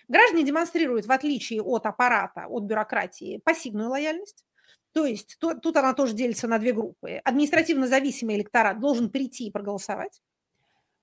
[0.09, 4.45] Граждане демонстрируют, в отличие от аппарата, от бюрократии, пассивную лояльность.
[4.93, 7.21] То есть то, тут она тоже делится на две группы.
[7.25, 10.23] Административно зависимый электорат должен прийти и проголосовать.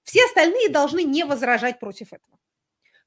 [0.03, 2.37] Все остальные должны не возражать против этого.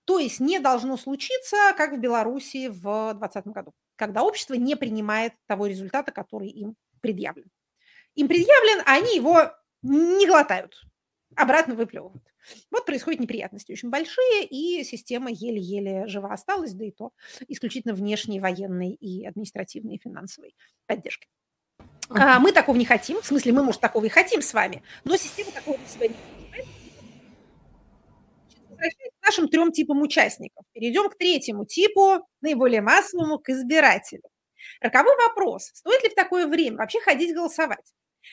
[0.04, 5.32] То есть не должно случиться, как в Беларуси в 2020 году, когда общество не принимает
[5.46, 7.50] того результата, который им предъявлен.
[8.14, 10.80] Им предъявлен, а они его не глотают,
[11.34, 12.22] обратно выплевывают.
[12.70, 17.12] Вот происходят неприятности очень большие, и система еле-еле жива осталась, да и то
[17.48, 20.54] исключительно внешней военной и административной и финансовой
[20.86, 21.28] поддержки.
[22.08, 25.16] А, мы такого не хотим, в смысле мы, может, такого и хотим с вами, но
[25.16, 26.66] система такого для себя не хочет.
[28.68, 34.22] Возвращаясь к нашим трем типам участников, перейдем к третьему типу, наиболее массовому, к избирателю.
[34.80, 37.92] Роковой вопрос, стоит ли в такое время вообще ходить голосовать?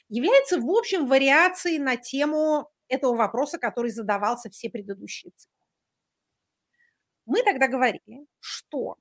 [0.10, 5.54] Является, в общем, вариацией на тему этого вопроса, который задавался все предыдущие циклы.
[7.26, 8.98] Мы тогда говорили, что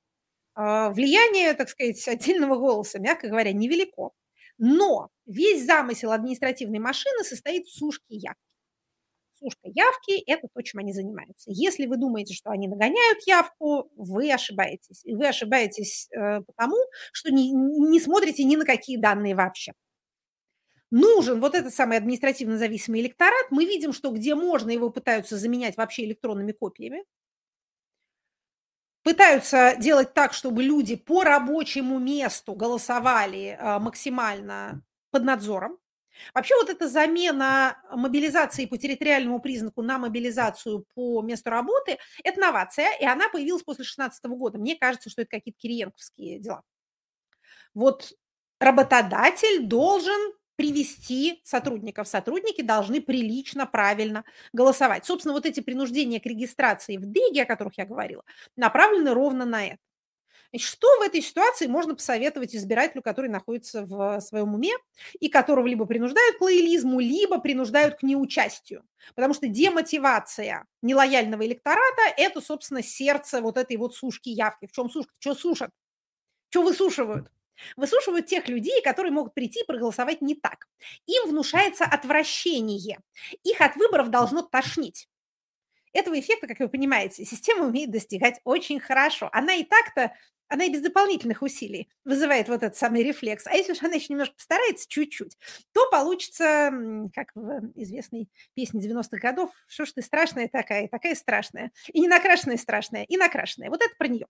[0.55, 4.11] э, влияние, так сказать, отдельного голоса, мягко говоря, невелико,
[4.57, 8.39] но весь замысел административной машины состоит в сушке явки.
[9.33, 11.51] Сушка явки– это то, чем они занимаются.
[11.51, 15.03] Если вы думаете, что они нагоняют явку, вы ошибаетесь.
[15.03, 16.77] И вы ошибаетесь э, потому,
[17.11, 19.73] что не, не смотрите ни на какие данные вообще
[20.93, 23.47] нужен вот этот самый административно зависимый электорат.
[23.49, 27.03] Мы видим, что где можно, его пытаются заменять вообще электронными копиями.
[29.01, 35.79] Пытаются делать так, чтобы люди по рабочему месту голосовали а, максимально под надзором.
[36.35, 42.95] Вообще вот эта замена мобилизации по территориальному признаку на мобилизацию по месту работы– это новация,
[43.01, 44.59] и она появилась после 2016 года.
[44.59, 46.61] Мне кажется, что это какие-то кириенковские дела.
[47.73, 48.13] Вот
[48.59, 52.07] работодатель должен привести сотрудников.
[52.07, 55.05] Сотрудники должны прилично, правильно голосовать.
[55.05, 58.23] Собственно, вот эти принуждения к регистрации в ДЭГе, о которых я говорила,
[58.55, 59.77] направлены ровно на это.
[60.55, 64.73] Что в этой ситуации можно посоветовать избирателю, который находится в своем уме
[65.19, 68.83] и которого либо принуждают к лоялизму, либо принуждают к неучастию?
[69.15, 74.67] Потому что демотивация нелояльного электората– это, собственно, сердце вот этой вот сушки явки.
[74.67, 75.11] В чем сушка?
[75.17, 75.71] Что сушат?
[76.49, 77.31] Что высушивают?
[77.75, 80.67] Высушивают тех людей, которые могут прийти и проголосовать не так.
[81.05, 82.99] Им внушается отвращение.
[83.43, 85.07] Их от выборов должно тошнить.
[85.93, 89.29] Этого эффекта, как вы понимаете, система умеет достигать очень хорошо.
[89.31, 90.11] Она и так-то,
[90.47, 93.47] она и без дополнительных усилий вызывает вот этот самый рефлекс.
[93.47, 95.37] А если уж она еще немножко постарается, чуть-чуть,
[95.71, 96.71] то получится,
[97.13, 101.71] как в известной песне 90-х годов, что ж ты страшная такая, такая страшная.
[101.91, 103.69] И не накрашенная страшная, и накрашенная.
[103.69, 104.27] Вот это про нее.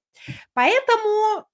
[0.54, 1.46] Поэтому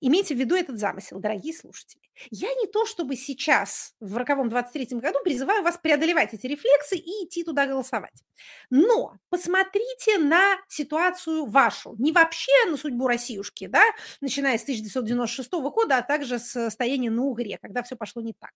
[0.00, 2.00] Имейте в виду этот замысел, дорогие слушатели.
[2.30, 7.24] Я не то, чтобы сейчас, в роковом 23-м году, призываю вас преодолевать эти рефлексы и
[7.24, 8.22] идти туда голосовать.
[8.70, 11.96] Но посмотрите на ситуацию вашу.
[11.98, 13.82] Не вообще на судьбу Россиюшки, да,
[14.20, 18.52] начиная с 1996 года, а также с состояния на Угре, когда все пошло не так.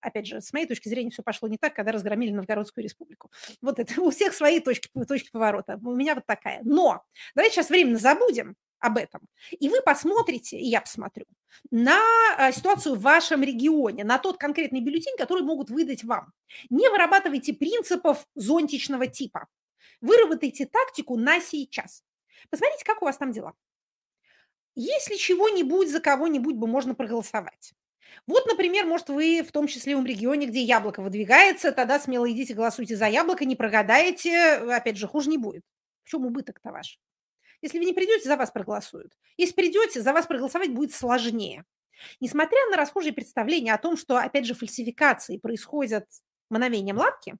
[0.00, 3.30] Опять же, с моей точки зрения, все пошло не так, когда разгромили Новгородскую республику.
[3.62, 5.80] Вот это у всех свои точки, точки поворота.
[5.82, 6.60] У меня вот такая.
[6.64, 7.02] Но
[7.34, 9.22] давайте сейчас временно забудем об этом.
[9.50, 11.26] И вы посмотрите, и я посмотрю,
[11.70, 12.00] на
[12.38, 16.32] э, ситуацию в вашем регионе, на тот конкретный бюллетень, который могут выдать вам.
[16.70, 19.46] Не вырабатывайте принципов зонтичного типа.
[20.00, 22.02] Выработайте тактику на сейчас.
[22.50, 23.54] Посмотрите, как у вас там дела.
[24.74, 27.72] Если чего-нибудь за кого-нибудь бы можно проголосовать.
[28.26, 32.96] Вот, например, может, вы в том счастливом регионе, где яблоко выдвигается, тогда смело идите, голосуйте
[32.96, 35.62] за яблоко, не прогадаете, опять же, хуже не будет.
[36.04, 36.98] В чем убыток-то ваш?
[37.62, 39.16] Если вы не придете, за вас проголосуют.
[39.36, 41.64] Если придете, за вас проголосовать будет сложнее.
[42.20, 46.06] Несмотря на расхожие представления о том, что, опять же, фальсификации происходят
[46.50, 47.36] мановением лапки,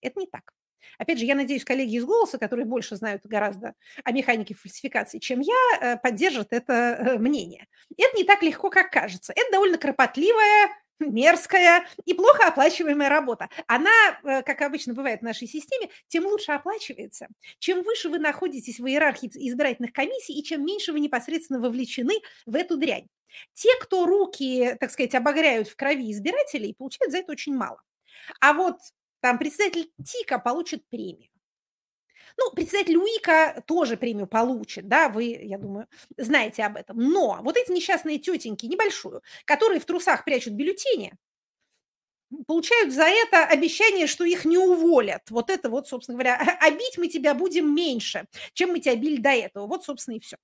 [0.00, 0.52] это не так.
[0.98, 5.40] Опять же, я надеюсь, коллеги из «Голоса», которые больше знают гораздо о механике фальсификации, чем
[5.40, 7.66] я, э, поддержат это э, мнение.
[7.96, 9.32] Это не так легко, как кажется.
[9.34, 10.70] Это довольно кропотливая
[11.00, 13.48] мерзкая и плохо оплачиваемая работа.
[13.66, 13.90] Она,
[14.22, 17.28] э, как обычно бывает в нашей системе, тем лучше оплачивается.
[17.58, 22.14] Чем выше вы находитесь в иерархии избирательных комиссий и чем меньше вы непосредственно вовлечены
[22.46, 23.08] в эту дрянь.
[23.54, 27.80] Те, кто руки, так сказать, обогряют в крови избирателей, получают за это очень мало.
[28.40, 28.76] А вот
[29.20, 31.29] там представитель ТИКа получит премию.
[32.40, 36.96] Ну, председатель УИКа тоже премию получит, да, вы, я думаю, знаете об этом.
[36.96, 41.12] Но вот эти несчастные тетеньки, небольшую, которые в трусах прячут бюллетени,
[42.46, 45.30] получают за это обещание, что их не уволят.
[45.30, 49.30] Вот это вот, собственно говоря, обить мы тебя будем меньше, чем мы тебя били до
[49.30, 49.66] этого.
[49.66, 50.38] Вот, собственно, и все.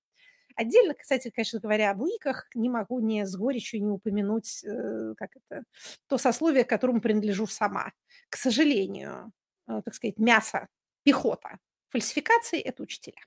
[0.54, 5.30] Отдельно, кстати, конечно говоря, об УИКах не могу не с горечью не упомянуть, э, как
[5.36, 5.64] это,
[6.08, 7.92] то сословие, к которому принадлежу сама.
[8.28, 9.32] К сожалению,
[9.66, 10.68] э, так сказать, мясо,
[11.04, 13.20] пехота Фальсификации– это учителя.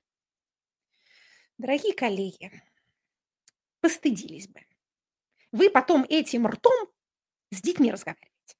[1.58, 2.62] Дорогие коллеги,
[3.80, 4.60] постыдились бы.
[5.52, 6.88] вы потом этим ртом
[7.50, 8.56] с детьми разговариваете.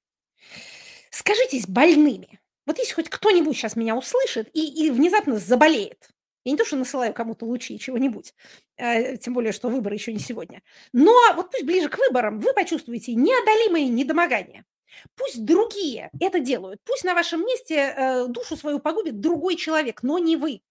[1.09, 2.39] Скажитесь больными.
[2.65, 6.09] Вот если хоть кто-нибудь сейчас меня услышит и, и внезапно заболеет,
[6.43, 8.33] я не то, что насылаю кому-то лучи чего-нибудь,
[8.77, 10.63] э, тем более, что выборы еще не сегодня.
[10.91, 14.65] Но вот пусть ближе к выборам вы почувствуете неодолимые недомогания.
[15.15, 16.81] Пусть другие это делают.
[16.83, 20.61] Пусть на вашем месте э, душу свою погубит другой человек, но не вы.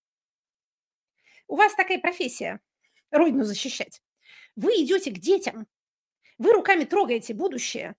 [1.47, 2.61] У вас такая профессия–
[3.11, 4.03] родину защищать.
[4.57, 5.67] Вы идете к детям,
[6.39, 7.97] вы руками трогаете будущее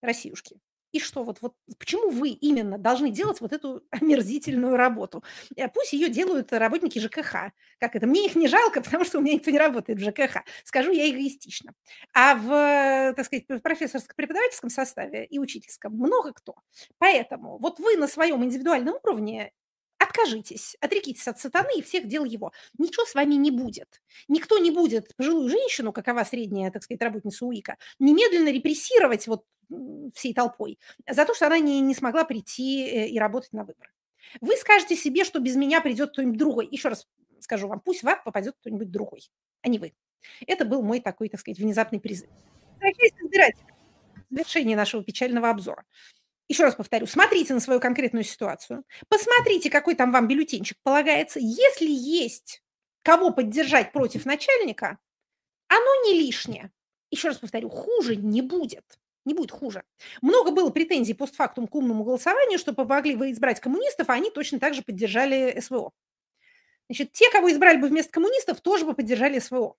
[0.00, 0.60] Россиюшки.
[0.96, 5.22] И что, вот, вот почему вы именно должны делать вот эту омерзительную работу?
[5.54, 7.52] Э, пусть ее делают работники ЖКХ.
[7.78, 8.06] Как это?
[8.06, 10.38] Мне их не жалко, потому что у меня никто не работает в ЖКХ.
[10.64, 11.74] Скажу я эгоистично.
[12.14, 16.54] А в, так сказать, в профессорско-преподавательском составе и учительском много кто.
[16.96, 19.52] Поэтому вот вы на своем индивидуальном уровне
[20.16, 22.52] Откажитесь, отрекитесь от сатаны и всех дел его.
[22.78, 24.02] Ничего с вами не будет.
[24.28, 29.44] Никто не будет пожилую женщину, какова средняя, так сказать, работница УИКа, немедленно репрессировать вот
[30.14, 33.90] всей толпой за то, что она не, не смогла прийти э, и работать на выборы.
[34.40, 36.68] Вы скажете себе, что без меня придет кто-нибудь другой.
[36.70, 37.06] Еще раз
[37.40, 39.28] скажу вам, пусть в ад попадет кто-нибудь другой,
[39.62, 39.92] а не вы.
[40.46, 42.30] Это был мой такой, так сказать, внезапный призыв.
[42.74, 43.76] Возвращаясь к избирателям,
[44.30, 45.84] завершение нашего печального обзора
[46.48, 51.38] еще раз повторю, смотрите на свою конкретную ситуацию, посмотрите, какой там вам бюллетенчик полагается.
[51.40, 52.62] Если есть
[53.02, 54.98] кого поддержать против начальника,
[55.68, 56.70] оно не лишнее.
[57.10, 58.84] Еще раз повторю, хуже не будет.
[59.24, 59.82] Не будет хуже.
[60.22, 64.60] Много было претензий постфактум к умному голосованию, что помогли вы избрать коммунистов, а они точно
[64.60, 65.92] так же поддержали СВО.
[66.88, 69.76] Значит, те, кого избрали бы вместо коммунистов, тоже бы поддержали СВО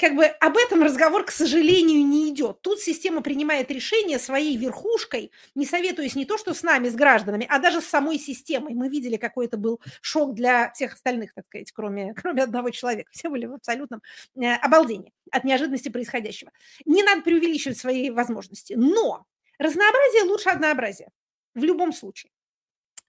[0.00, 2.62] как бы об этом разговор, к сожалению, не идет.
[2.62, 7.46] Тут система принимает решение своей верхушкой, не советуясь не то, что с нами, с гражданами,
[7.48, 8.74] а даже с самой системой.
[8.74, 13.10] Мы видели, какой это был шок для всех остальных, так сказать, кроме, кроме одного человека.
[13.12, 14.00] Все были в абсолютном
[14.36, 16.50] э, обалдении от неожиданности происходящего.
[16.86, 19.26] Не надо преувеличивать свои возможности, но
[19.58, 21.10] разнообразие лучше однообразия
[21.54, 22.32] в любом случае.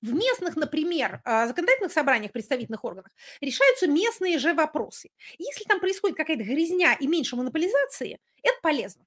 [0.02, 5.10] В местных, например, а, законодательных собраниях, представительных органах решаются местные же вопросы.
[5.38, 9.06] Если там происходит какая-то грязня и меньше монополизации, это полезно.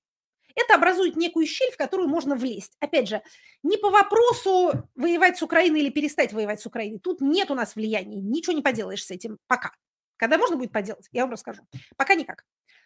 [0.55, 2.77] Это образует некую щель, в которую можно влезть.
[2.79, 3.23] Опять же,
[3.65, 7.01] не по вопросу воевать с Украиной или перестать воевать с Украиной.
[7.01, 9.73] Тут нет у нас влияния, ничего не поделаешь с этим пока.
[10.17, 11.63] Когда можно будет поделать, я вам расскажу.
[11.97, 12.45] Пока никак.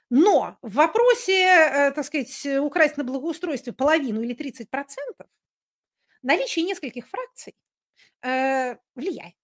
[0.08, 5.26] Но в вопросе, э, так сказать, украсть на благоустройстве половину или 30%,
[6.22, 7.54] наличие нескольких фракций
[8.22, 9.34] э, влияет.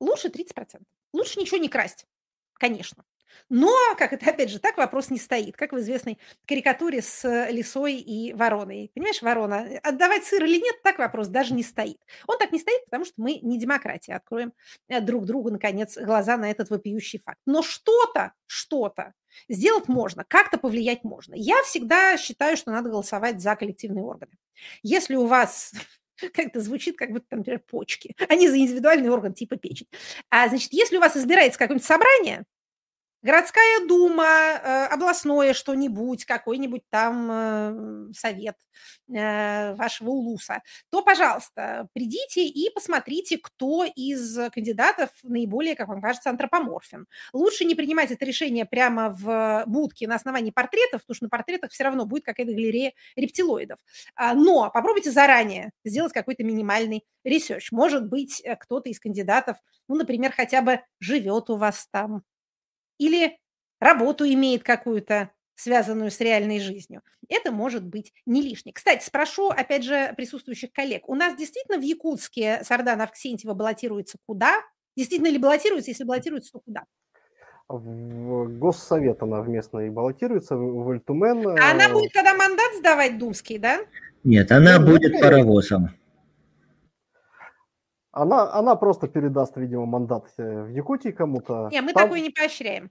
[0.00, 0.82] Лучше 30%.
[1.12, 2.06] Лучше ничего не красть,
[2.54, 3.04] конечно.
[3.48, 7.96] Но, как это, опять же, так вопрос не стоит, как в известной карикатуре с лисой
[7.96, 8.90] и вороной.
[8.94, 11.98] Понимаешь, ворона, отдавать сыр или нет, так вопрос даже не стоит.
[12.26, 14.14] Он так не стоит, потому что мы не демократия.
[14.14, 14.52] Откроем
[14.88, 17.38] э, друг другу, наконец, глаза на этот вопиющий факт.
[17.46, 19.14] Но что-то, что-то
[19.48, 21.34] сделать можно, как-то повлиять можно.
[21.34, 24.32] Я всегда считаю, что надо голосовать за коллективные органы.
[24.82, 25.72] Если у вас
[26.32, 29.88] как-то звучит, как будто, там, например, почки, не за индивидуальный орган типа печень.
[30.30, 32.44] А, значит, если у вас избирается какое-нибудь собрание,
[33.22, 38.56] городская дума, э, областное что-нибудь, какой-нибудь там э, совет
[39.08, 46.30] э, вашего улуса, то, пожалуйста, придите и посмотрите, кто из кандидатов наиболее, как вам кажется,
[46.30, 47.06] антропоморфен.
[47.32, 51.70] Лучше не принимать это решение прямо в будке на основании портретов, потому что на портретах
[51.72, 53.78] все равно будет какая-то галерея рептилоидов.
[54.14, 57.72] А, но попробуйте заранее сделать какой-то минимальный research.
[57.72, 59.56] Может быть, кто-то из кандидатов,
[59.88, 62.22] ну, например, хотя бы живет у вас там,
[62.98, 63.38] или
[63.80, 67.02] работу имеет какую-то, связанную с реальной жизнью.
[67.28, 68.74] Это может быть не лишнее.
[68.74, 71.08] Кстати, спрошу, опять же, присутствующих коллег.
[71.08, 74.54] У нас действительно в Якутске Сардан Авксентьева баллотируется куда?
[74.96, 75.90] Действительно ли баллотируется?
[75.90, 76.84] Если баллотируется, то куда?
[77.68, 81.48] В Госсовет она в местной баллотируется, в Альтумен.
[81.48, 83.80] А она э, будет когда мандат сдавать думский, да?
[84.22, 85.90] Нет, она ну, будет паровозом.
[88.16, 91.68] Она, она просто передаст, видимо, мандат э, в Якутии кому-то.
[91.70, 92.04] Не, мы Там...
[92.04, 92.90] такое не поощряем.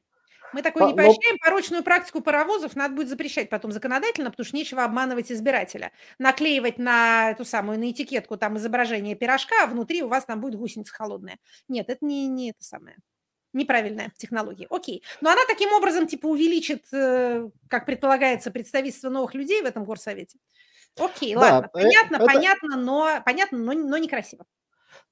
[0.54, 1.38] Мы такое а, не поощряем.
[1.42, 1.50] Но...
[1.50, 5.92] Порочную практику паровозов надо будет запрещать потом законодательно, потому что нечего обманывать избирателя.
[6.20, 10.60] Наклеивать на эту самую, на этикетку там изображение пирожка, а внутри у вас там будет
[10.60, 11.40] гусеница холодная.
[11.68, 12.96] Нет, это не, не это самое.
[13.52, 14.68] Неправильная технология.
[14.70, 15.02] Окей.
[15.22, 20.38] Но она таким образом типа увеличит, э, как предполагается, представительство новых людей в этом горсовете.
[21.00, 21.70] Окей, да, ладно.
[21.74, 22.26] Понятно, это...
[22.26, 24.46] понятно, но понятно, но, но некрасиво.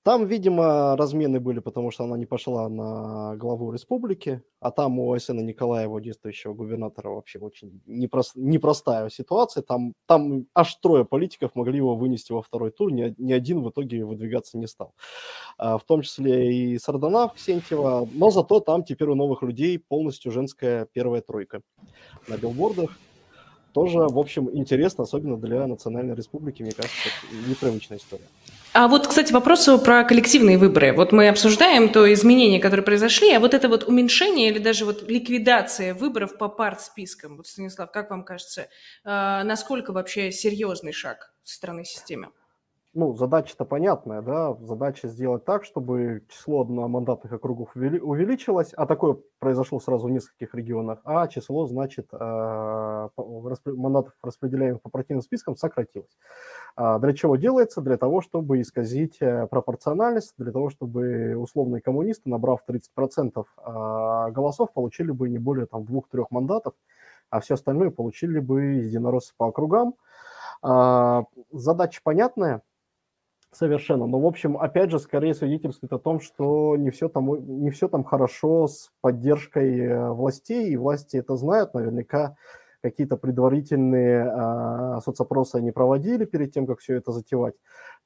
[0.04, 5.14] Там, видимо, размены были, потому что она не пошла на главу республики, а там у
[5.14, 9.64] Айсена Николаева, действующего губернатора, вообще очень непрост, непростая ситуация.
[9.64, 13.70] Там, там аж трое политиков могли его вынести во второй тур, ни, ни один в
[13.70, 14.94] итоге выдвигаться не стал.
[15.58, 20.34] А, в том числе и Сарданав, Ксентьева, но зато там теперь у новых людей полностью
[20.34, 21.62] женская первая тройка
[22.28, 22.92] на билбордах.
[23.74, 27.10] Тоже, в общем, интересно, особенно для Национальной Республики, мне кажется,
[27.48, 28.28] непривычная история.
[28.74, 30.94] А вот, кстати, вопрос про коллективные выборы.
[30.94, 35.08] Вот мы обсуждаем то изменения, которые произошли, а вот это вот уменьшение или даже вот
[35.08, 37.38] ликвидация выборов по партспискам.
[37.38, 38.70] Вот, Станислав, как вам кажется,
[39.04, 42.30] а, насколько вообще серьезный шаг со стороны системы?
[42.96, 49.80] Ну, задача-то понятная, да, задача сделать так, чтобы число одномандатных округов увеличилось, а такое произошло
[49.80, 53.10] сразу в нескольких регионах, а число, значит, а,
[53.66, 56.16] мандатов, распределяемых по партийным спискам, сократилось.
[56.76, 57.82] А для чего делается?
[57.82, 64.72] Для того, чтобы исказить э, пропорциональность, для того, чтобы условные коммунисты, набрав 30% а, голосов,
[64.72, 66.74] получили бы не более там двух-трех мандатов,
[67.32, 69.96] а все остальное получили бы единороссы по округам.
[71.52, 72.62] Задача понятная,
[73.54, 74.08] Совершенно.
[74.08, 77.88] Но, в общем, опять же, скорее свидетельствует о том, что не все там, не все
[77.88, 81.76] там хорошо с поддержкой э, властей, и власти это знают.
[81.76, 82.36] Наверняка
[82.82, 87.54] какие-то предварительные э, соцопросы они проводили перед тем, как все это затевать.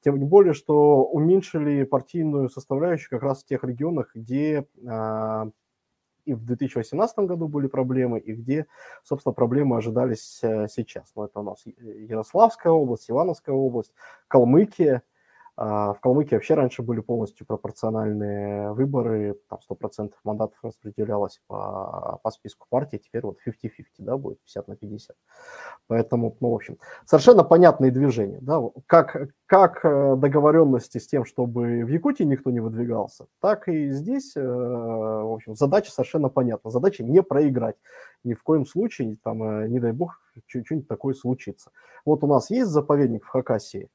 [0.04, 5.50] Тем более, что уменьшили партийную составляющую как раз в тех регионах, где э,
[6.26, 8.66] и в 2018 году были проблемы, и где,
[9.02, 11.10] собственно, проблемы ожидались э, сейчас.
[11.16, 13.94] Но это у нас Ярославская область, Ивановская область,
[14.28, 15.02] Калмыкия–
[15.58, 22.66] в Калмыкии вообще раньше были полностью пропорциональные выборы, там 100% мандатов распределялось по, по списку
[22.70, 25.16] партий, теперь вот 50-50, да, будет 50 на 50.
[25.88, 31.84] Поэтому, ну, в общем, совершенно понятные движения, да, как, как э, договоренности с тем, чтобы
[31.84, 37.02] в Якутии никто не выдвигался, так и здесь, э, в общем, задача совершенно понятна, задача
[37.02, 37.76] не проиграть,
[38.22, 41.72] ни в коем случае, там, э, не дай бог, что-нибудь такое случится.
[42.04, 43.88] Вот у нас есть заповедник в Хакасии,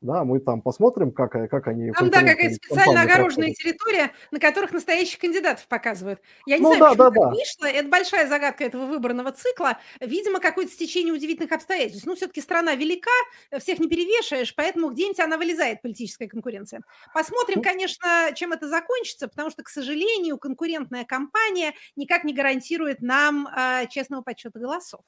[0.00, 1.92] да, мы там посмотрим, как, как они...
[1.92, 6.20] Там, да, какая-то специально огороженная территория, на которых настоящих кандидатов показывают.
[6.46, 7.36] Я не ну, знаю, да, почему да, да.
[7.36, 7.66] вышло.
[7.66, 9.78] Это большая загадка этого выборного цикла.
[10.00, 12.06] Видимо, какое-то стечение удивительных обстоятельств.
[12.06, 13.10] Ну, все-таки страна велика,
[13.58, 16.80] всех не перевешаешь, поэтому где-нибудь она вылезает, политическая конкуренция.
[17.12, 17.62] Посмотрим, ну.
[17.62, 23.86] конечно, чем это закончится, потому что, к сожалению, конкурентная кампания никак не гарантирует нам э,
[23.88, 25.02] честного подсчета голосов.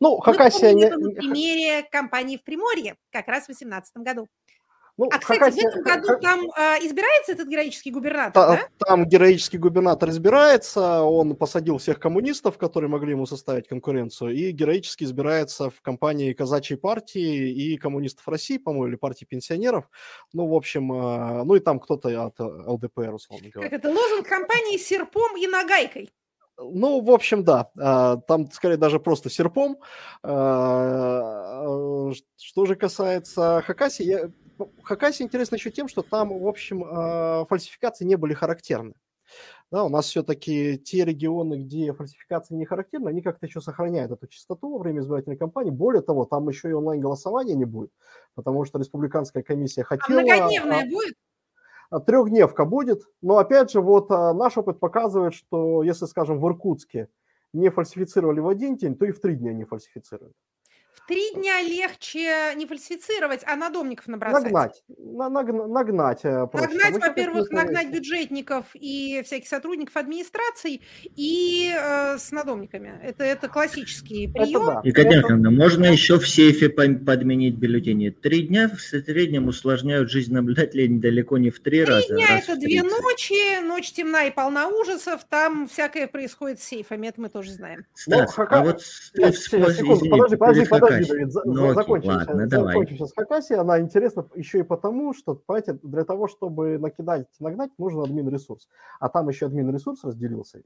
[0.00, 0.72] Ну, Хакасия...
[0.72, 1.04] Мы помним, не...
[1.04, 4.21] на примере кампании в Приморье как раз в 2018 году.
[4.98, 5.70] Ну, а, кстати, Хакасия...
[5.70, 8.68] в этом году там э, избирается этот героический губернатор, Та, да?
[8.86, 15.04] Там героический губернатор избирается, он посадил всех коммунистов, которые могли ему составить конкуренцию, и героически
[15.04, 19.88] избирается в компании казачьей партии и коммунистов России, по-моему, или партии пенсионеров.
[20.34, 23.70] Ну, в общем, э, ну и там кто-то от ЛДПР, условно говоря.
[23.70, 26.10] Как это, лозунг компании серпом и нагайкой.
[26.58, 27.70] Ну, в общем, да.
[27.78, 29.78] А, там, скорее, даже просто серпом.
[30.22, 34.30] А, что же касается Хакаси, я...
[34.58, 38.94] Ну, Хакаси интересно еще тем, что там, в общем, а, фальсификации не были характерны.
[39.70, 44.26] Да, у нас все-таки те регионы, где фальсификации не характерны, они как-то еще сохраняют эту
[44.26, 45.70] чистоту во время избирательной кампании.
[45.70, 47.90] Более того, там еще и онлайн-голосования не будет,
[48.34, 50.20] потому что республиканская комиссия хотела...
[50.20, 51.14] А многодневная будет?
[52.00, 57.08] Трехдневка будет, но опять же, вот а, наш опыт показывает, что если, скажем, в Иркутске
[57.52, 60.34] не фальсифицировали в один день, то и в три дня не фальсифицируют
[61.08, 64.44] три дня легче не фальсифицировать, а надомников набросать.
[64.44, 64.82] Нагнать.
[64.98, 66.24] На, наг, нагнать.
[66.24, 70.82] Э, нагнать, во-первых, нагнать бюджетников и всяких сотрудников администраций
[71.16, 73.00] и э, с надомниками.
[73.02, 74.62] Это, это классический прием.
[74.62, 74.80] Это да.
[74.84, 75.50] Екатерина это...
[75.50, 78.10] можно еще в сейфе подменить бюллетени.
[78.10, 82.06] Три дня в среднем усложняют жизнь наблюдателей далеко не в три, три раза.
[82.06, 87.08] Три дня– это две ночи, ночь темна и полна ужасов, там всякое происходит с сейфами,
[87.08, 87.86] это мы тоже знаем.
[87.94, 88.82] Стас, ну, а вот...
[88.82, 93.54] Секунду, подожди, подожди, подожди подожди, Давид, ну, закончим, ладно, закончим сейчас Хакаси.
[93.54, 98.68] Она интересна еще и потому, что, понимаете, для того, чтобы накидать, нагнать, нужен админ-ресурс.
[99.00, 100.62] А там еще админ-ресурс разделился.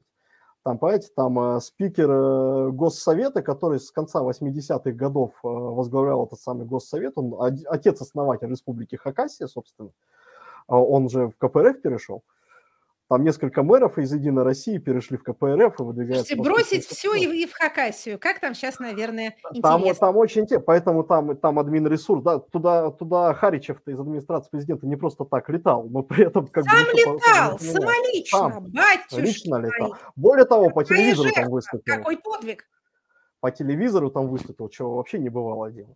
[0.63, 6.41] Там, понимаете, там э, спикер э, Госсовета, который с конца 80-х годов э, возглавлял этот
[6.41, 7.37] самый Госсовет, он
[7.69, 9.91] отец-основатель Республики Хакасия, собственно,
[10.67, 12.25] а он же в КПРФ перешел.
[12.27, 12.36] Э,
[13.09, 16.35] там несколько мэров из «Единой России» перешли в КПРФ и выдвигаются...
[16.35, 18.19] Слушайте, бросить все и, и в Хакасию.
[18.19, 20.07] Как там сейчас, наверное, там, интересно.
[20.07, 22.23] Там очень интересно, поэтому там, там админ-ресурс.
[22.25, 26.49] Да, туда, туда Харичев-то из администрации президента не просто так летал, но при этом...
[26.49, 29.21] Как Сам бы, летал, по, самолично, Сам, батюшка.
[29.21, 29.97] Лично летал.
[30.17, 31.95] Более того, по телевизору жертва, там выступил.
[31.95, 32.65] Какой подвиг.
[33.41, 35.95] По телевизору там выступил, чего вообще не бывало дело.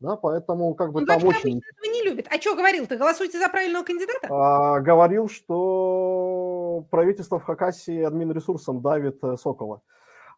[0.00, 1.58] Да, поэтому как бы ну, там очень...
[1.58, 2.28] этого не любит.
[2.30, 2.86] А что говорил?
[2.86, 4.28] Ты голосуете за правильного кандидата?
[4.30, 9.82] А, говорил, что правительство в Хакасии админресурсом давит э, Сокола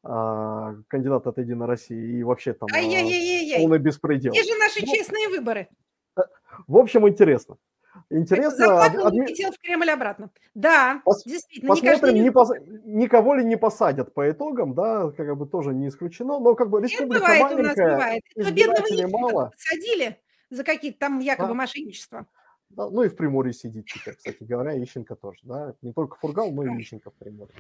[0.03, 4.33] а, кандидат от Единой России и вообще там а, полный беспредел.
[4.33, 5.69] Где же наши ну, честные выборы?
[6.17, 6.23] Э,
[6.67, 7.57] в общем, интересно.
[8.11, 8.85] Интересно.
[8.85, 9.27] Адми...
[9.27, 10.31] летел в Кремль обратно.
[10.55, 11.25] Да, Пос...
[11.25, 11.75] действительно.
[11.75, 12.21] Посмотрим, не...
[12.21, 12.51] Не пос...
[12.85, 16.81] никого ли не посадят по итогам, да, как бы тоже не исключено, но как бы
[16.81, 18.23] республика бывает, маленькая, у нас бывает.
[18.35, 19.51] избирателей мало.
[19.51, 20.19] Посадили
[20.51, 21.55] за какие-то там якобы да.
[21.55, 22.27] мошенничества.
[22.71, 26.53] Да, ну и в Приморье сидит теперь, кстати говоря, Ищенко тоже, да, не только Фургал,
[26.53, 27.55] но и Ищенко в Приморье.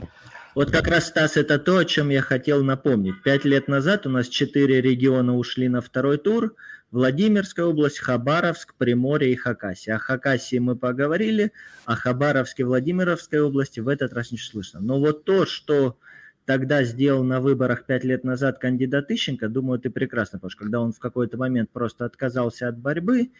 [0.54, 3.20] Вот как раз, Стас, это то, о чем я хотел напомнить.
[3.24, 6.54] Пять лет назад у нас четыре региона ушли на второй тур,
[6.90, 9.94] Владимирская область, Хабаровск, Приморье и Хакасия.
[9.94, 11.52] О Хакасии мы поговорили,
[11.84, 14.80] о Хабаровске, Владимировской области в этот раз не слышно.
[14.80, 15.98] Но вот то, что
[16.46, 20.80] тогда сделал на выборах пять лет назад кандидат Ищенко, думаю, ты прекрасно потому что когда
[20.80, 23.30] он в какой-то момент просто отказался от борьбы,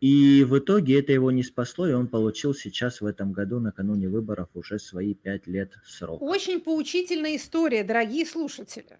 [0.00, 4.08] и в итоге это его не спасло, и он получил сейчас в этом году, накануне
[4.08, 6.22] выборов, уже свои пять лет срока.
[6.22, 8.98] Очень поучительная история, дорогие слушатели.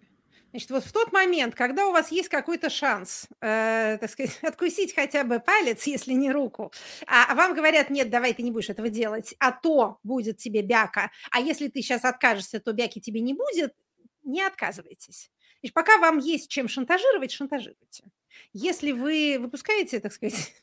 [0.51, 4.95] Значит, вот в тот момент, когда у вас есть какой-то шанс, э, так сказать, откусить
[4.95, 6.71] хотя бы палец, если не руку,
[7.05, 10.61] а, а вам говорят, нет, давай ты не будешь этого делать, а то будет тебе
[10.61, 13.73] бяка, а если ты сейчас откажешься, то бяки тебе не будет,
[14.23, 15.29] не отказывайтесь.
[15.61, 18.03] Значит, пока вам есть чем шантажировать, шантажируйте.
[18.53, 20.53] Если вы выпускаете, так сказать,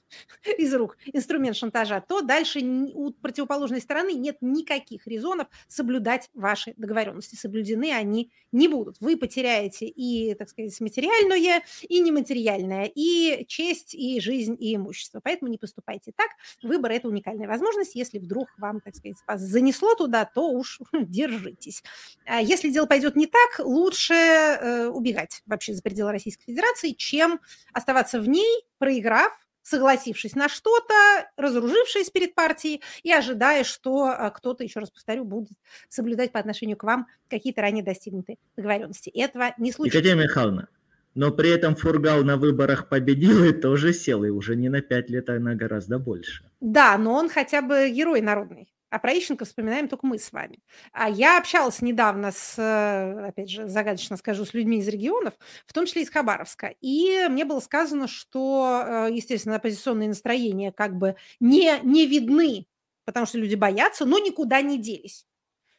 [0.59, 7.37] из рук инструмент шантажа, то дальше у противоположной стороны нет никаких резонов соблюдать ваши договоренности.
[7.37, 8.97] Соблюдены они не будут.
[9.01, 15.21] Вы потеряете и, так сказать, материальное, и нематериальное, и честь, и жизнь, и имущество.
[15.23, 16.31] Поэтому не поступайте так.
[16.63, 17.95] Выбор– это уникальная возможность.
[17.95, 21.83] Если вдруг вам, так сказать, вас занесло туда, то уж держитесь.
[22.27, 27.41] А если дело пойдет не так, лучше э, убегать вообще за пределы Российской Федерации, чем
[27.73, 30.95] оставаться в ней, проиграв, согласившись на что-то,
[31.37, 35.59] разоружившись перед партией и ожидая, что а, кто-то, еще раз повторю, будет
[35.89, 39.11] соблюдать по отношению к вам какие-то ранее достигнутые договоренности.
[39.11, 39.99] Этого не случится.
[39.99, 40.69] Екатерина Михайловна,
[41.15, 45.09] но при этом Фургал на выборах победил и тоже сел, и уже не на пять
[45.09, 46.45] лет, а на гораздо больше.
[46.61, 50.61] Да, но он хотя бы герой народный а про Ищенко вспоминаем только мы с вами.
[50.93, 55.35] А я общалась недавно с, э, опять же, загадочно скажу, с людьми из регионов,
[55.67, 60.97] в том числе из Хабаровска, и мне было сказано, что, э, естественно, оппозиционные настроения как
[60.97, 62.67] бы не, не видны,
[63.05, 65.27] потому что люди боятся, но никуда не делись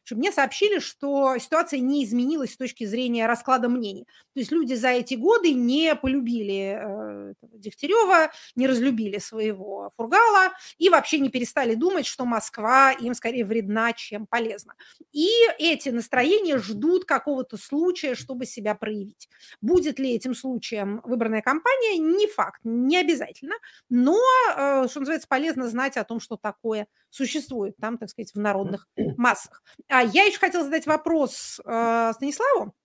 [0.06, 4.06] чтобы мне сообщили, что ситуация не изменилась с точки зрения расклада мнений.
[4.34, 10.90] То есть люди за эти годы не полюбили э, Дегтярева, не разлюбили своего Фургала и
[10.90, 14.76] вообще не перестали думать, что Москва им скорее вредна, чем полезна.
[15.12, 19.28] И эти настроения ждут какого-то случая, чтобы себя проявить.
[19.62, 23.56] Будет ли этим случаем выбранная кампания, не факт, не обязательно,
[23.90, 24.20] но,
[24.56, 28.88] э, что называется, полезно знать о том, что такое существует там, так сказать, в народных
[29.18, 29.64] массах.
[29.96, 32.76] А я еще хотела задать вопрос э, Станиславу.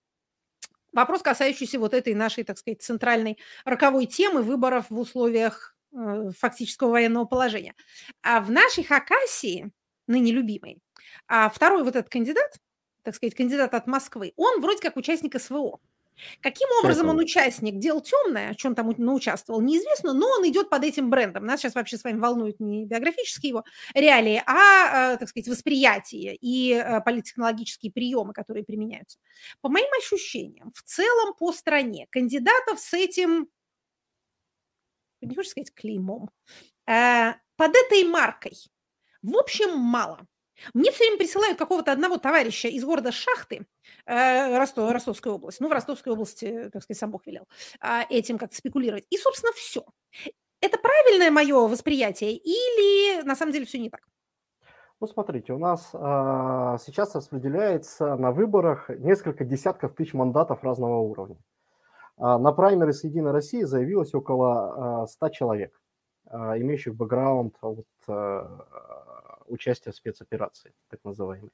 [0.93, 6.91] Вопрос, касающийся вот этой нашей, так сказать, центральной роковой темы выборов в условиях э, фактического
[6.91, 7.75] военного положения.
[8.21, 9.73] А в нашей Хакасии,
[10.07, 10.81] ныне любимой,
[11.27, 12.61] а второй вот этот кандидат,
[13.03, 15.81] так сказать, кандидат от Москвы, он вроде как участник СВО.
[16.41, 17.79] Каким образом он участник?
[17.79, 21.45] Дел темное, что он там научаствовал, неизвестно, но он идет под этим брендом.
[21.45, 26.35] Нас сейчас вообще с вами волнуют не биографические его реалии, а, э, так сказать, восприятие
[26.35, 29.19] и э, политтехнологические приемы, которые применяются.
[29.61, 33.47] По моим ощущениям, в целом по стране кандидатов с этим,
[35.21, 36.29] не хочешь сказать клеймом,
[36.87, 38.57] э, под этой маркой,
[39.21, 40.27] в общем, мало.
[40.73, 43.65] Мне все время присылают какого-то одного товарища из города Шахты,
[44.05, 47.47] э, Ростов, Ростовской области, ну, в Ростовской области, так сказать, сам Бог велел,
[47.81, 49.05] э, этим как-то спекулировать.
[49.09, 49.83] И, собственно, все.
[50.61, 54.01] Это правильное мое восприятие или на самом деле все не так?
[55.01, 61.37] Ну, смотрите, у нас э, сейчас распределяется на выборах несколько десятков тысяч мандатов разного уровня.
[62.17, 65.81] Э, на праймерис Единой России заявилось около э, 100 человек,
[66.29, 68.43] э, имеющих бэкграунд от э,
[69.51, 71.51] участия в спецоперации, так называемой.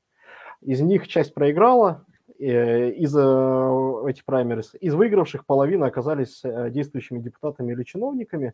[0.62, 2.06] Из них часть проиграла,
[2.40, 8.54] э, из э, этих праймерис, из выигравших половина оказались э, действующими депутатами или чиновниками,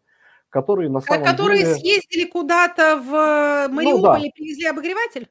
[0.49, 1.75] которые на самом которые деле...
[1.75, 4.19] Съездили куда-то в Мариуполь ну, да.
[4.19, 5.27] и привезли обогреватель?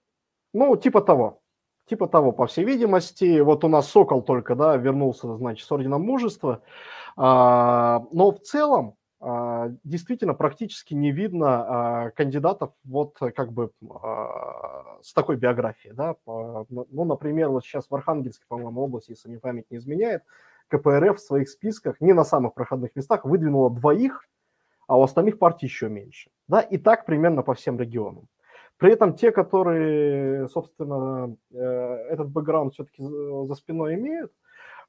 [0.52, 1.40] Ну, типа того.
[1.86, 3.40] Типа того, по всей видимости.
[3.40, 6.62] Вот у нас Сокол только, да, вернулся, значит, с Орденом Мужества.
[7.16, 9.01] А, но в целом а,
[9.84, 15.94] действительно практически не видно а, кандидатов вот как бы а, с такой биографией.
[15.94, 16.16] Да?
[16.26, 20.24] Ну, например, вот сейчас в Архангельске, по-моему, области, если мне память не изменяет,
[20.68, 24.26] КПРФ в своих списках не на самых проходных местах выдвинула двоих,
[24.88, 26.30] а у остальных партий еще меньше.
[26.48, 26.60] Да?
[26.60, 28.26] И так примерно по всем регионам.
[28.76, 34.32] При этом те, которые, собственно, э, этот бэкграунд все-таки за спиной имеют,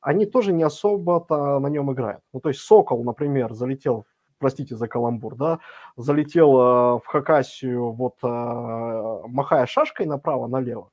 [0.01, 2.21] они тоже не особо-то на нем играют.
[2.33, 4.05] Ну, то есть Сокол, например, залетел,
[4.43, 5.59] простите за каламбур, да,
[5.95, 10.89] залетел э, в Хакасию, вот э, махая шашкой направо-налево,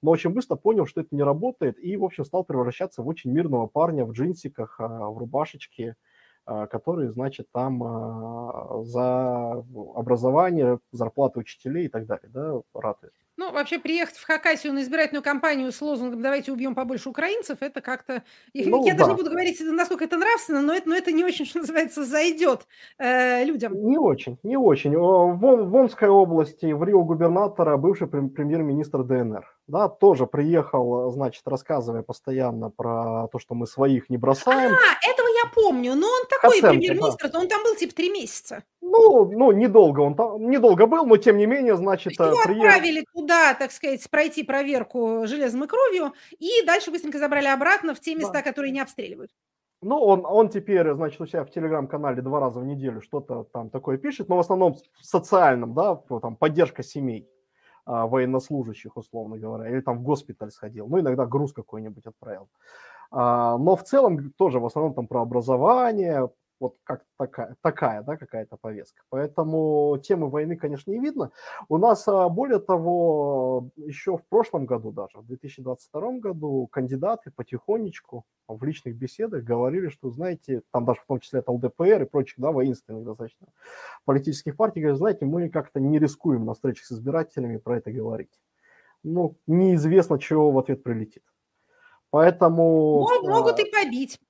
[0.00, 3.30] но очень быстро понял, что это не работает, и, в общем, стал превращаться в очень
[3.30, 5.96] мирного парня в джинсиках, в рубашечке,
[6.46, 13.14] которые, значит, там за образование, зарплаты учителей и так далее, да, ратуют.
[13.36, 17.80] Ну, вообще, приехать в Хакасию на избирательную кампанию с лозунгом «давайте убьем побольше украинцев», это
[17.80, 18.22] как-то...
[18.54, 19.00] Ну, Я да.
[19.00, 22.04] даже не буду говорить, насколько это нравственно, но это, но это не очень, что называется,
[22.04, 22.66] зайдет
[22.98, 23.74] э, людям.
[23.84, 24.96] Не очень, не очень.
[24.96, 32.02] В, в Омской области, в Рио губернатора бывший премьер-министр ДНР да, тоже приехал, значит, рассказывая
[32.02, 34.72] постоянно про то, что мы своих не бросаем.
[34.72, 37.38] А, этого я помню, но он такой премьер-министр, да.
[37.38, 38.64] он там был типа три месяца.
[38.80, 42.66] Ну, ну, недолго он там, недолго был, но тем не менее, значит, Его приехал...
[42.66, 48.00] отправили туда, так сказать, пройти проверку железом и кровью, и дальше быстренько забрали обратно в
[48.00, 48.42] те места, да.
[48.42, 49.30] которые не обстреливают.
[49.82, 53.68] Ну, он, он теперь, значит, у себя в телеграм-канале два раза в неделю что-то там
[53.68, 57.28] такое пишет, но в основном в социальном, да, там, поддержка семей
[57.84, 62.48] а, военнослужащих, условно говоря, или там в госпиталь сходил, ну, иногда груз какой-нибудь отправил.
[63.16, 68.16] А, но в целом тоже в основном там про образование, вот как такая, такая да,
[68.16, 69.02] какая-то повестка.
[69.08, 71.30] Поэтому темы войны, конечно, не видно.
[71.68, 78.24] У нас, а, более того, еще в прошлом году даже, в 2022 году, кандидаты потихонечку
[78.48, 82.34] в личных беседах говорили, что, знаете, там даже в том числе от ЛДПР и прочих,
[82.38, 83.46] да, воинственных достаточно
[84.06, 88.40] политических партий, говорят, знаете, мы как-то не рискуем на встречах с избирателями про это говорить.
[89.04, 91.22] Ну, неизвестно, чего в ответ прилетит.
[92.14, 93.08] Поэтому...
[93.24, 94.20] Могут и побить.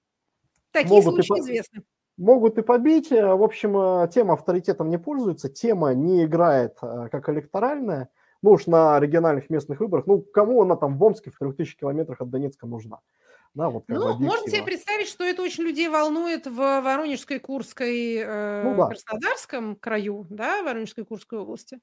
[0.71, 1.83] Такие могут случаи и известны.
[2.17, 3.11] Могут и побить.
[3.11, 8.09] В общем, э, тема авторитетом не пользуется, тема не играет э, как электоральная.
[8.41, 12.23] Ну уж на региональных местных выборах, ну кому она там в Омске в 3000 километрах
[12.23, 13.01] от Донецка нужна?
[13.53, 18.63] Да, вот ну, можно себе представить, что это очень людей волнует в Воронежской, Курской, э,
[18.65, 18.87] ну, да.
[18.87, 21.81] Краснодарском краю, да, Воронежской, Курской области.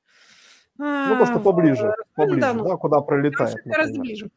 [0.77, 3.55] Ну, просто поближе, поближе, да, ну, да куда пролетает.
[3.65, 4.31] Гораздо ближе.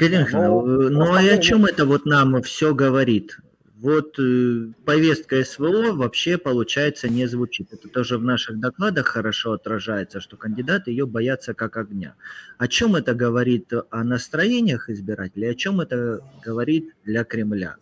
[0.00, 3.36] Конечно, но, ну а о чем это вот нам все говорит?
[3.80, 7.72] вот э, повестка СВО вообще, получается, не звучит.
[7.72, 12.14] Это тоже в наших докладах хорошо отражается, что кандидаты ее боятся как огня.
[12.58, 17.76] О чем это говорит о настроениях избирателей, о чем это говорит для Кремля?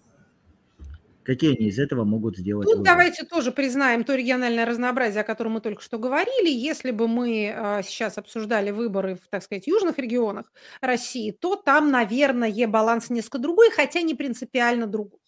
[1.28, 2.64] Какие они из этого могут сделать?
[2.64, 2.86] Тут вывод?
[2.86, 6.48] давайте тоже признаем то региональное разнообразие, о котором мы только что говорили.
[6.48, 10.50] Если бы мы а, сейчас обсуждали выборы в, так сказать, южных регионах
[10.80, 15.20] России, то там, наверное, баланс несколько другой, хотя не принципиально другой.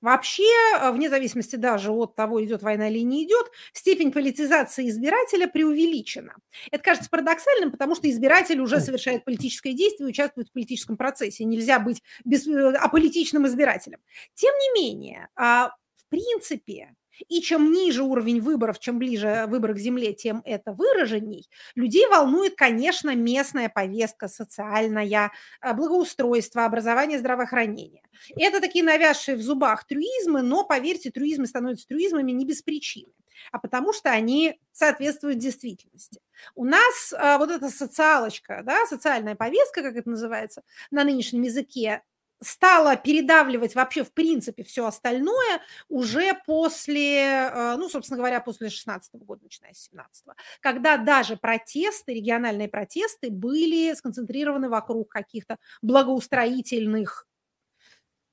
[0.00, 0.42] Вообще,
[0.80, 6.36] э, вне зависимости даже от того, идет война или не идет, степень политизации избирателя преувеличена.
[6.70, 11.44] Это кажется парадоксальным, потому что избиратель уже совершает политическое действие, участвует в политическом процессе.
[11.44, 14.00] Нельзя быть без, э, аполитичным избирателем.
[14.34, 16.94] Тем не менее, а, в принципе,
[17.28, 21.48] и чем ниже уровень выборов, чем ближе выбор к земле, тем это выраженней.
[21.74, 28.02] Людей волнует, конечно, местная повестка, социальная, э, благоустройство, образование, здравоохранение.
[28.36, 33.12] Это такие навязшие в зубах трюизмы, но, поверьте, трюизмы становятся трюизмами не без причины
[33.50, 36.20] а потому что они соответствуют действительности.
[36.54, 42.02] У нас а, вот эта социалочка, да, социальная повестка, как это называется на нынешнем языке,
[42.42, 49.24] стала передавливать вообще в принципе все остальное уже после, э, ну, собственно говоря, после 16
[49.24, 50.26] года, начиная с 17
[50.60, 57.26] когда даже протесты, региональные протесты были сконцентрированы вокруг каких-то благоустроительных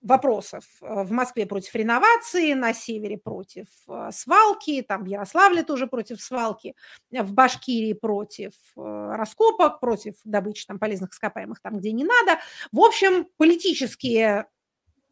[0.01, 0.63] вопросов.
[0.81, 6.21] Э, в Москве против реновации, на севере против э, свалки, там в Ярославле тоже против
[6.21, 6.75] свалки,
[7.11, 12.39] в Башкирии против э, раскопок, против добычи там полезных ископаемых там, где не надо.
[12.71, 14.45] В общем, политические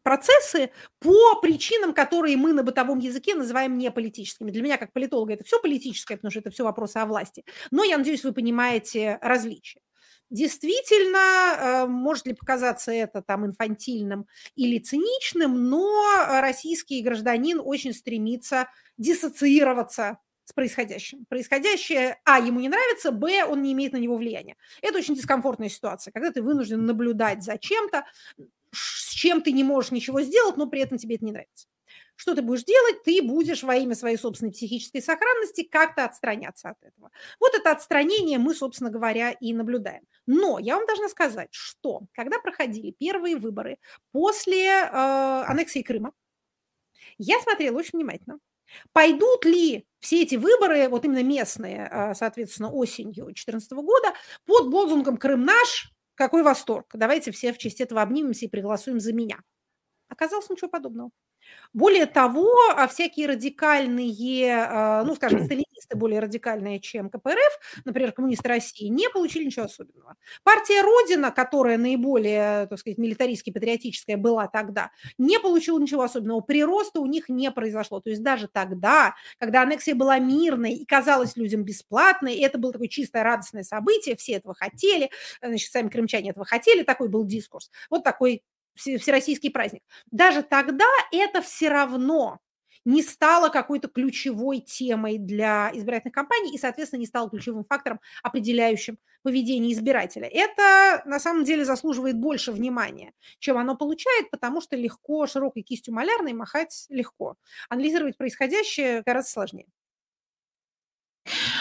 [0.02, 0.70] процессы
[1.00, 4.50] по причинам, которые мы на бытовом языке называем неполитическими.
[4.50, 7.44] Для меня, как политолога, это все политическое, потому что это все вопросы о власти.
[7.70, 9.80] Но я надеюсь, вы понимаете различия.
[10.30, 14.26] Действительно, э, может ли показаться это там инфантильным
[14.56, 18.68] или циничным, но российский гражданин очень стремится
[18.98, 21.24] диссоциироваться с происходящим.
[21.28, 24.56] Происходящее, а, ему не нравится, б, он не имеет на него влияния.
[24.82, 28.04] Это очень дискомфортная ситуация, когда ты вынужден наблюдать за чем-то,
[28.72, 31.66] с чем ты не можешь ничего сделать, но при этом тебе это не нравится.
[32.18, 33.04] Что ты будешь делать?
[33.04, 37.12] Ты будешь во имя своей собственной психической сохранности как-то отстраняться от этого.
[37.38, 40.02] Вот это отстранение мы, собственно говоря, и наблюдаем.
[40.26, 43.78] Но я вам должна сказать, что когда проходили первые выборы
[44.10, 46.12] после э, аннексии Крыма,
[47.18, 48.40] я смотрела очень внимательно
[48.92, 54.12] Пойдут ли все эти выборы, вот именно местные, а, соответственно, осенью 2014 года,
[54.44, 59.12] под лозунгом «Крым наш», какой восторг, давайте все в честь этого обнимемся и проголосуем за
[59.12, 59.38] меня.
[60.08, 61.10] Оказалось ничего подобного.
[61.72, 68.48] Более того, а всякие радикальные, а, ну, скажем, сталинисты более радикальные, чем КПРФ, например, коммунисты
[68.48, 70.16] России, не получили ничего особенного.
[70.42, 76.40] Партия Родина, которая наиболее, так сказать, милитаристски патриотическая была тогда, не получила ничего особенного.
[76.40, 78.00] Прироста у них не произошло.
[78.00, 82.72] То есть даже тогда, когда аннексия была мирной и казалась людям бесплатной, и это было
[82.72, 85.10] такое чистое радостное событие, все этого хотели,
[85.42, 87.70] значит, сами крымчане этого хотели, такой был дискурс.
[87.90, 88.42] Вот такой
[88.78, 89.82] всероссийский праздник.
[90.10, 92.38] Даже тогда это все равно
[92.84, 98.98] не стало какой-то ключевой темой для избирательных кампаний и, соответственно, не стало ключевым фактором, определяющим
[99.22, 100.26] поведение избирателя.
[100.26, 105.92] Это на самом деле заслуживает больше внимания, чем оно получает, потому что легко широкой кистью
[105.94, 107.34] малярной махать легко.
[107.68, 109.66] Анализировать происходящее гораздо сложнее.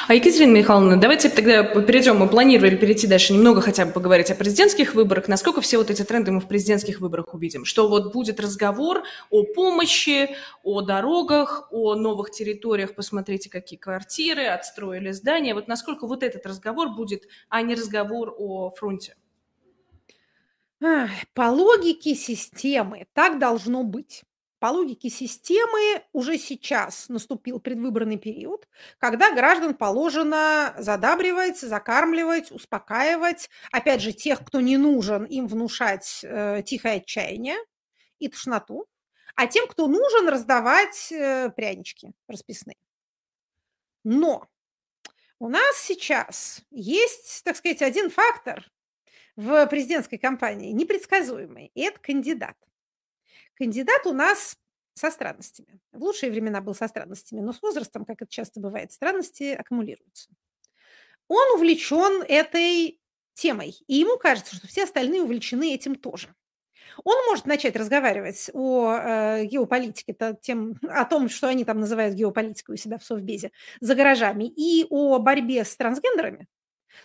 [0.08, 2.16] А Екатерина Михайловна, давайте тогда перейдем.
[2.16, 5.28] Мы планировали перейти дальше немного хотя бы поговорить о президентских выборах.
[5.28, 7.66] Насколько все вот эти тренды мы в президентских выборах увидим?
[7.66, 10.30] Что вот будет разговор о помощи,
[10.64, 15.54] о дорогах, о новых территориях, посмотрите, какие квартиры, отстроили здания.
[15.54, 19.18] Вот насколько вот этот разговор будет, а не разговор о фронте?
[20.80, 24.24] По логике системы так должно быть.
[24.60, 33.52] По логике системы уже сейчас наступил предвыборный период, когда граждан положено задабривать, закармливать, успокаивать.
[33.72, 37.58] Опять же, тех, кто не нужен, им внушать э, тихое отчаяние
[38.18, 38.88] и тошноту.
[39.36, 42.78] А тем, кто нужен, раздавать э, прянички расписные.
[44.04, 44.48] Но
[45.38, 48.66] у нас сейчас есть, так сказать, один фактор
[49.36, 52.58] в президентской кампании непредсказуемый, и это кандидат.
[53.58, 54.56] Кандидат у нас
[54.94, 55.80] со странностями.
[55.92, 60.30] В лучшие времена был со странностями, но с возрастом, как это часто бывает, странности аккумулируются.
[61.28, 63.00] Он увлечен этой
[63.34, 66.34] темой, и ему кажется, что все остальные увлечены этим тоже.
[67.04, 72.16] Он может начать разговаривать о э, геополитике, то, тем, о том, что они там называют
[72.16, 73.52] геополитикой у себя в Совбезе,
[73.82, 76.48] за гаражами, и о борьбе с трансгендерами,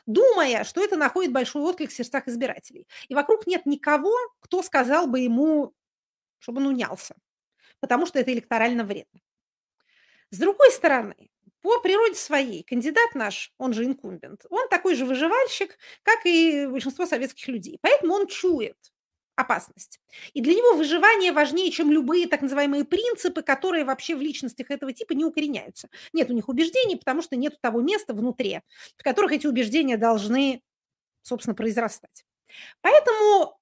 [0.06, 2.86] думая, что это находит большой отклик в сердцах избирателей.
[3.08, 5.74] И вокруг нет никого, кто сказал бы ему
[6.42, 7.14] чтобы он унялся,
[7.80, 9.20] потому что это электорально вредно.
[10.30, 11.30] С другой стороны,
[11.60, 17.06] по природе своей кандидат наш, он же инкумбент, он такой же выживальщик, как и большинство
[17.06, 17.78] советских людей.
[17.80, 18.76] Поэтому он чует
[19.36, 20.00] опасность.
[20.32, 24.92] И для него выживание важнее, чем любые так называемые принципы, которые вообще в личностях этого
[24.92, 25.88] типа не укореняются.
[26.12, 28.60] Нет у них убеждений, потому что нет того места внутри,
[28.96, 30.60] в которых эти убеждения должны,
[31.22, 32.24] собственно, произрастать.
[32.80, 33.58] Поэтому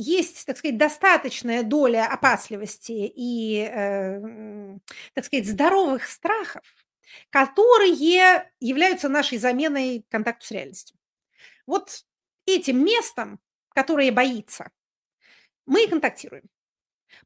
[0.00, 4.78] есть, так сказать, достаточная доля опасливости и, э,
[5.14, 6.62] так сказать, здоровых страхов,
[7.30, 10.96] которые являются нашей заменой контакту с реальностью.
[11.66, 12.04] Вот
[12.46, 13.40] этим местом,
[13.74, 14.70] которое боится,
[15.66, 16.44] мы и контактируем.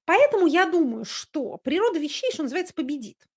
[0.04, 3.28] Поэтому я думаю, что природа вещей, что называется, победит.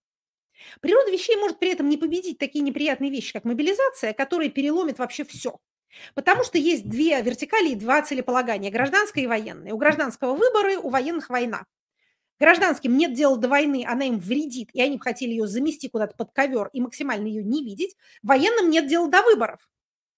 [0.81, 5.23] Природа вещей может при этом не победить такие неприятные вещи, как мобилизация, которая переломит вообще
[5.23, 5.59] все.
[6.13, 9.73] Потому что есть две вертикали и два целеполагания– гражданское и военное.
[9.73, 11.65] У гражданского выборы, у военных война.
[12.39, 16.15] Гражданским нет дела до войны, она им вредит, и они бы хотели ее замести куда-то
[16.15, 17.95] под ковер и максимально ее не видеть.
[18.21, 19.67] Военным нет дела до выборов.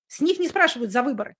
[0.07, 1.35] С них не спрашивают за выборы.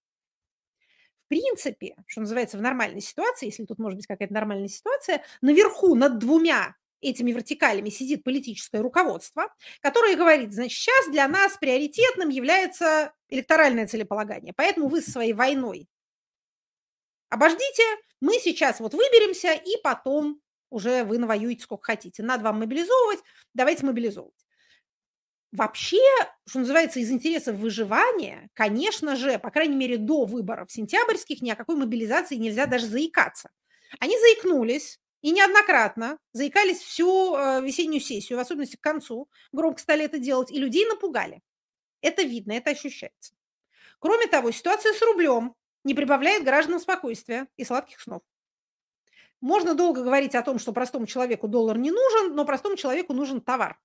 [1.26, 5.96] В принципе, что называется, в нормальной ситуации, если тут может быть какая-то нормальная ситуация, наверху
[5.96, 13.14] над двумя этими вертикалями сидит политическое руководство, которое говорит, значит, сейчас для нас приоритетным является
[13.30, 15.88] электоральное целеполагание, поэтому вы со своей войной
[17.30, 17.84] обождите,
[18.22, 22.24] мы сейчас вот выберемся, и потом уже вы навоюете сколько хотите.
[22.24, 23.20] Надо вам мобилизовывать,
[23.54, 24.46] давайте мобилизовывать.
[25.52, 26.04] Вообще,
[26.48, 31.56] что называется, из интересов выживания, конечно же, по крайней мере, до выборов сентябрьских ни о
[31.56, 33.50] какой мобилизации нельзя даже заикаться.
[34.00, 40.06] Они заикнулись, и неоднократно заикались всю э, весеннюю сессию, в особенности к концу, громко стали
[40.06, 41.42] это делать, и людей напугали.
[42.02, 43.34] Это видно, это ощущается.
[44.00, 48.22] Кроме того, ситуация с рублем не прибавляет гражданам спокойствия и сладких снов.
[49.41, 53.41] Можно долго говорить о том, что простому человеку доллар не нужен, но простому человеку нужен
[53.41, 53.80] товар.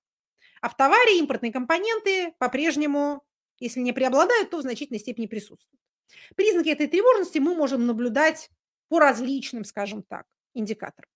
[0.61, 3.23] А в товаре импортные компоненты по-прежнему,
[3.59, 5.81] если не преобладают, то в значительной степени присутствуют.
[6.35, 8.49] Признаки этой тревожности мы можем наблюдать
[8.89, 11.09] по различным, скажем так, индикаторам.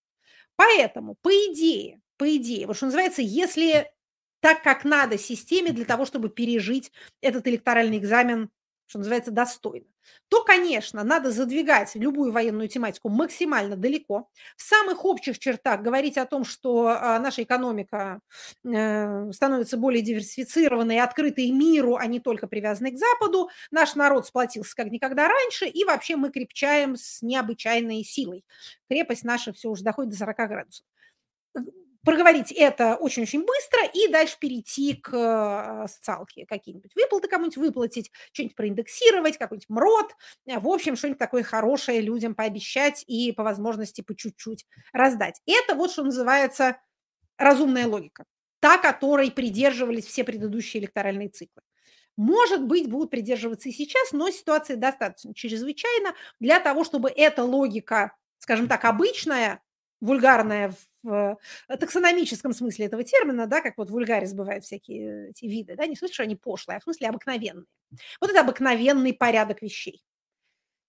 [0.55, 3.91] Поэтому, по идее, по идее, вот что называется, если
[4.39, 8.49] так, как надо системе для того, чтобы пережить этот электоральный экзамен
[8.89, 9.85] что называется, достойно,
[10.29, 14.27] то, конечно, надо задвигать любую военную тематику максимально далеко.
[14.57, 18.19] В самых общих чертах говорить о том, что а, наша экономика
[18.65, 23.49] э, становится более диверсифицированной открытой миру, а не только привязанной к Западу.
[23.69, 28.43] Наш народ сплотился как никогда раньше, и вообще мы крепчаем с необычайной силой.
[28.89, 30.85] Крепость наша все уже доходит до 40 градусов
[32.09, 36.47] проговорить это очень-очень быстро и дальше перейти к э, социалке.
[36.47, 40.15] Какие-нибудь выплаты кому-нибудь выплатить, что-нибудь проиндексировать, какой-нибудь МРОД.
[40.45, 45.39] В общем, что-нибудь такое хорошее людям пообещать и по возможности по чуть-чуть раздать.
[45.45, 46.77] Это вот что называется
[47.37, 48.25] разумная логика.
[48.59, 51.61] Та, которой придерживались все предыдущие электоральные циклы.
[52.17, 58.17] Может быть, будут придерживаться и сейчас, но ситуация достаточно чрезвычайна для того, чтобы эта логика,
[58.39, 59.61] скажем так, обычная,
[60.01, 60.73] вульгарная
[61.07, 61.35] э,
[61.67, 65.99] таксономическом смысле этого термина, да, как вот вульгарис бывают всякие эти виды, да, не в
[65.99, 67.65] смысле, что они пошлые, а в смысле обыкновенные.
[68.21, 70.03] Вот это обыкновенный порядок вещей.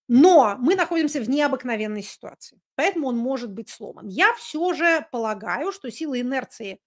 [0.09, 4.09] Но мы находимся в необыкновенной ситуации, поэтому он может быть сломан.
[4.09, 6.81] Я все же полагаю, что силы инерции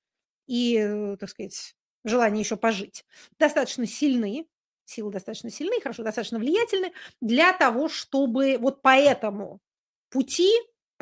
[0.47, 3.05] и, э, так сказать, желание еще пожить
[3.39, 4.45] достаточно сильны,
[4.85, 9.59] силы достаточно сильны, хорошо, достаточно влиятельны для того, чтобы вот по этому
[10.09, 10.51] пути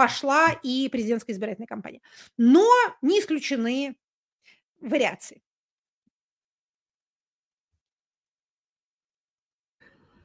[0.01, 2.01] пошла и президентская избирательная кампания.
[2.35, 2.67] Но
[3.03, 3.95] не исключены
[4.81, 5.43] вариации.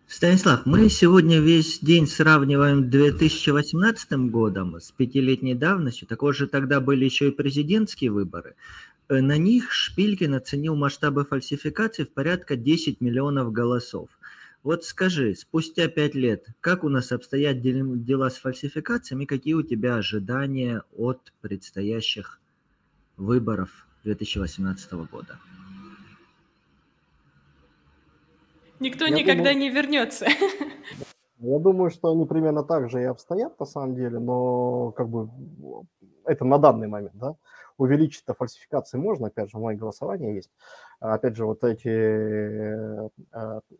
[0.06, 6.08] Станислав, мы сегодня весь день сравниваем 2018 годом с пятилетней давностью.
[6.08, 8.54] Такого же тогда были еще и президентские выборы.
[9.10, 14.08] Э, на них Шпилькин оценил масштабы фальсификации в порядка 10 миллионов голосов.
[14.66, 19.94] Вот скажи, спустя пять лет, как у нас обстоят дела с фальсификациями, какие у тебя
[19.94, 22.40] ожидания от предстоящих
[23.16, 25.38] выборов 2018 года?
[28.80, 30.26] Никто я никогда думаю, не вернется.
[31.38, 35.30] Я думаю, что они примерно так же и обстоят на самом деле, но как бы
[36.26, 37.36] это на данный момент, да
[37.78, 40.50] увеличить-то фальсификации можно, опять же, мое голосование есть.
[41.00, 43.10] Опять же, вот эти э,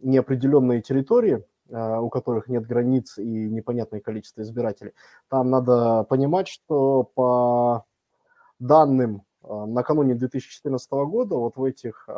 [0.01, 4.93] неопределенные территории, а, у которых нет границ и непонятное количество избирателей,
[5.29, 7.85] там надо понимать, что по
[8.59, 12.09] данным накануне 2014 года вот в этих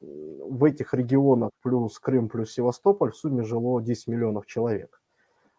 [0.00, 4.97] в этих регионах плюс Крым плюс Севастополь в сумме жило 10 миллионов человек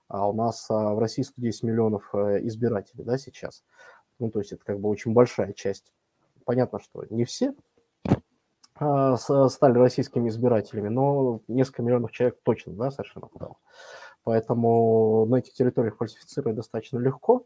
[0.10, 3.64] а у нас а, в России 110 миллионов э, избирателей, да, сейчас.
[4.18, 5.93] Ну, то есть это как бы очень большая часть.
[6.45, 7.53] Понятно, что не все
[8.76, 13.57] а, стали российскими избирателями, но несколько миллионов человек точно, да, совершенно правильно.
[14.24, 17.45] Поэтому на этих территориях фальсифицировать достаточно легко.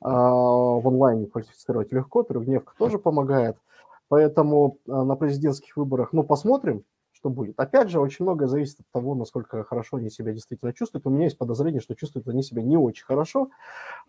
[0.00, 3.56] В онлайне фальсифицировать легко, трехдневка тоже помогает.
[4.08, 6.84] Поэтому на президентских выборах, ну, посмотрим,
[7.24, 7.58] что будет.
[7.58, 11.06] Опять же, очень многое зависит от того, насколько хорошо они себя действительно чувствуют.
[11.06, 13.48] У меня есть подозрение, что чувствуют они себя не очень хорошо.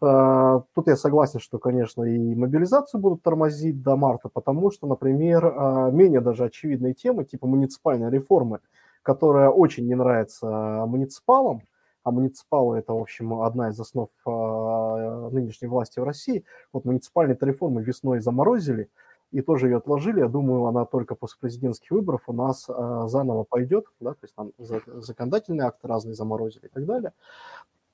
[0.02, 5.46] А, тут я согласен, что, конечно, и мобилизацию будут тормозить до марта, потому что, например,
[5.46, 8.60] а, менее даже очевидные темы, типа муниципальной реформы,
[9.02, 11.62] которая очень не нравится муниципалам,
[12.04, 16.44] а муниципалы– это, в общем, одна из основ а, нынешней власти в России.
[16.74, 18.90] Вот муниципальные реформы весной заморозили–
[19.32, 20.20] и тоже ее отложили.
[20.20, 24.36] Я думаю, она только после президентских выборов у нас э, заново пойдет, да, то есть
[24.36, 27.12] там законодательные акты разные заморозили и так далее.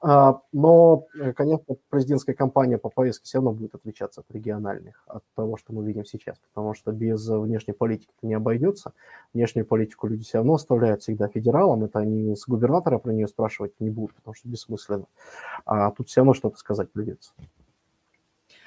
[0.04, 5.24] А, но, э, конечно, президентская кампания по повестке все равно будет отличаться от региональных, от
[5.36, 8.94] того, что мы видим сейчас, потому что без внешней политики не обойдется.
[9.36, 13.80] Внешнюю политику люди все равно оставляют всегда федералам, это они с губернатора про нее спрашивать
[13.80, 15.06] не будут, потому что бессмысленно.
[15.66, 17.34] А тут все равно что-то сказать придется.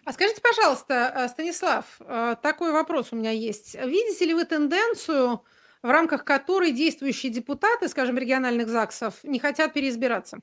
[0.05, 3.75] А скажите, пожалуйста, э, Станислав, э, такой вопрос у меня есть.
[3.75, 5.41] Видите ли вы тенденцию,
[5.83, 10.39] в рамках которой действующие депутаты, скажем, региональных ЗАГСов, не хотят переизбираться?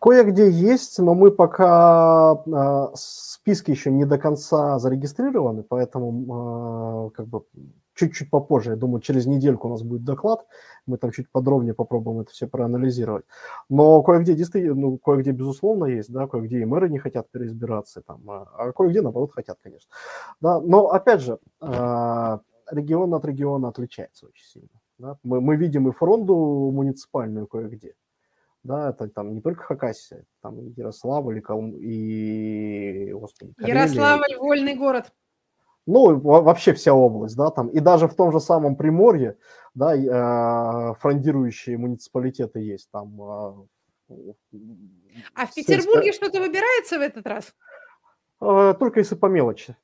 [0.00, 7.42] Кое-где есть, но мы пока э, списки еще не до конца зарегистрированы, поэтому как бы
[7.94, 8.70] чуть-чуть попозже.
[8.70, 10.46] Я думаю, через недельку у нас будет доклад.
[10.86, 13.24] Мы там чуть подробнее попробуем это все проанализировать.
[13.68, 14.34] Но кое-где
[14.74, 19.00] ну, кое-где, безусловно, есть, да, кое-где и мэры не хотят переизбираться, там, а, а кое-где,
[19.00, 19.88] наоборот, хотят, конечно.
[20.40, 22.40] Да, но, опять же, а,
[22.70, 24.68] регион от региона отличается очень сильно.
[24.98, 25.18] Да?
[25.22, 27.94] Мы, мы видим и фронту муниципальную кое-где.
[28.62, 31.76] Да, это там не только Хакасия, там Ярославль, и, Калм...
[31.76, 33.52] и господи.
[33.58, 35.12] Ярославль– вольный город
[35.86, 39.36] ну, вообще вся область, да, там, и даже в том же самом Приморье,
[39.74, 43.20] да, э, фрондирующие муниципалитеты есть там.
[43.20, 44.14] Э,
[45.34, 47.54] а в Петербурге что-то выбирается в этот раз?
[48.40, 49.76] Э, только если по мелочи.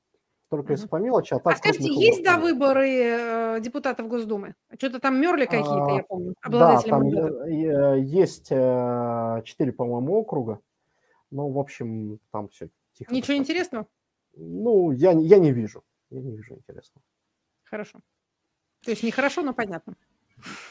[0.51, 1.55] Только если по мелочи, а так...
[1.55, 4.57] А скажите, есть, да, выборы э, депутатов Госдумы?
[4.77, 7.47] Что-то там мерли какие-то, А, я помню, Да, там мандатов.
[7.47, 10.59] э, есть э, четыре, по-моему, округа.
[11.31, 13.13] Ну, в общем, там все тихо.
[13.13, 13.43] Ничего достаточно.
[13.43, 13.87] интересного?
[14.37, 15.85] Ну, я, я не вижу.
[16.11, 17.03] Я не вижу интересного.
[17.65, 18.01] Хорошо.
[18.85, 19.95] То есть нехорошо, но понятно.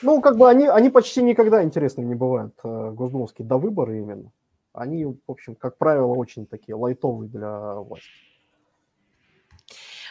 [0.02, 4.32] Ну, как бы они, они почти никогда интересными не бывают, э, госдумовские, до выбора именно.
[4.74, 8.10] Они, в общем, как правило, очень такие лайтовые для власти.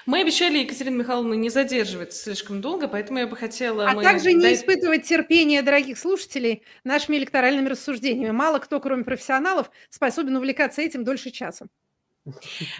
[0.07, 3.91] Мы обещали Екатерину Михайловну не задерживать слишком долго, поэтому я бы хотела...
[3.91, 8.31] А мы также не испытывать терпение дорогих слушателей нашими электоральными рассуждениями.
[8.31, 11.66] Мало кто, кроме профессионалов, способен увлекаться этим дольше часа.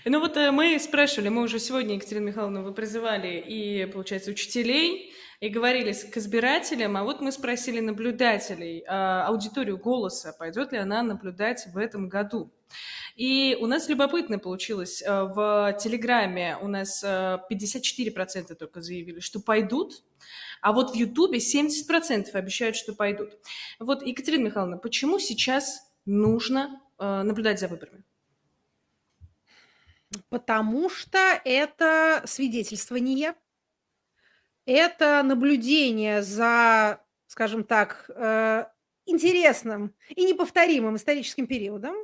[0.05, 5.13] Ну вот э, мы спрашивали, мы уже сегодня, Екатерина Михайловна, вы призывали и, получается, учителей,
[5.41, 11.03] и говорили к избирателям, а вот мы спросили наблюдателей, а, аудиторию «Голоса», пойдет ли она
[11.03, 12.53] наблюдать в этом году.
[13.15, 15.03] И у нас любопытно получилось.
[15.03, 20.03] э, В Телеграме у нас э, 54% только заявили, что пойдут,
[20.61, 23.39] а вот в Ютубе 70% обещают, что пойдут.
[23.79, 28.05] Вот, Екатерина Михайловна, почему сейчас нужно э, наблюдать за выборами?
[30.31, 33.35] Потому что это свидетельствование,
[34.67, 38.67] это наблюдение за, скажем так, э,
[39.07, 41.95] интересным и неповторимым историческим периодом.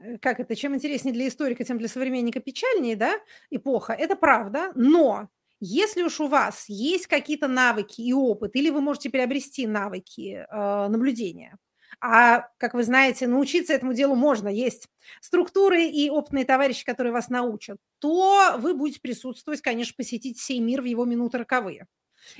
[0.00, 0.56] Э, Как это?
[0.56, 3.14] Чем интереснее для историка, тем для современника печальнее, да,
[3.50, 3.92] эпоха.
[3.94, 4.72] Это правда.
[4.76, 5.28] Но
[5.60, 10.88] если уж у вас есть какие-то навыки и опыт, или вы можете приобрести навыки э,
[10.88, 11.58] наблюдения,
[12.00, 14.88] а, как вы знаете, научиться этому делу можно, есть
[15.20, 20.82] структуры и опытные товарищи, которые вас научат, то вы будете присутствовать, конечно, посетить сей мир
[20.82, 21.86] в его минуты роковые.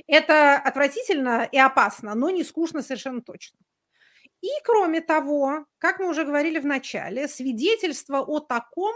[0.05, 3.57] Это отвратительно и опасно, но не скучно совершенно точно.
[4.41, 8.93] И кроме того, как мы уже говорили в начале, свидетельство о таком,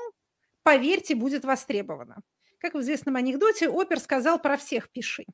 [0.64, 2.22] поверьте, будет востребовано.
[2.60, 5.26] Как в известном анекдоте, опер сказал про всех пиши.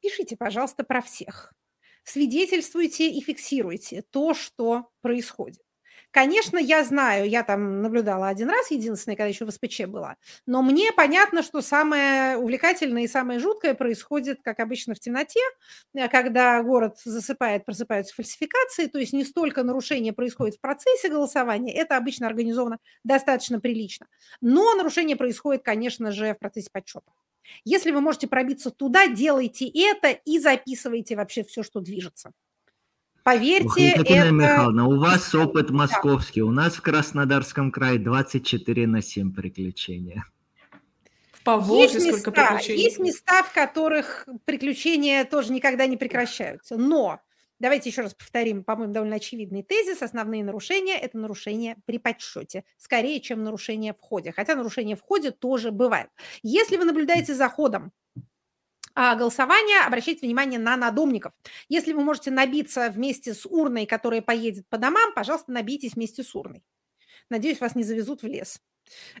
[0.00, 1.52] Пишите, пожалуйста, про всех.
[2.04, 5.60] Свидетельствуйте и фиксируйте то, что происходит.
[6.12, 10.60] Конечно, я знаю, я там наблюдала один раз, единственное, когда еще в СПЧ была, но
[10.60, 15.38] мне понятно, что самое увлекательное и самое жуткое происходит, как обычно, в темноте,
[15.94, 21.72] э, когда город засыпает, просыпаются фальсификации, то есть не столько нарушения происходит в процессе голосования,
[21.74, 24.06] это обычно организовано достаточно прилично,
[24.40, 27.12] но нарушение происходит, конечно же, в процессе подсчета.
[27.64, 32.32] Если вы можете пробиться туда, делайте это и записывайте вообще все, что движется.
[33.22, 34.32] Поверьте, Екатерина это...
[34.32, 35.40] Михайловна, у вас Да.
[35.44, 40.24] опыт московский, у нас в Краснодарском крае 24 на 7 приключения.
[41.32, 42.82] В Поволжье Есть сколько места, приключений.
[42.82, 46.76] есть места, в которых приключения тоже никогда не прекращаются.
[46.76, 47.20] Но
[47.60, 50.02] давайте еще раз повторим, по-моему, довольно очевидный тезис.
[50.02, 54.32] Основные нарушения– это нарушения при подсчете, скорее, чем нарушения в ходе.
[54.32, 56.10] Хотя нарушения в ходе тоже бывают.
[56.42, 57.92] Если вы наблюдаете за ходом
[58.94, 61.32] а, голосования, обращайте внимание на надомников.
[61.68, 66.34] Если вы можете набиться вместе с урной, которая поедет по домам, пожалуйста, набейтесь вместе с
[66.34, 66.64] урной.
[67.28, 68.60] Надеюсь, вас не завезут в лес.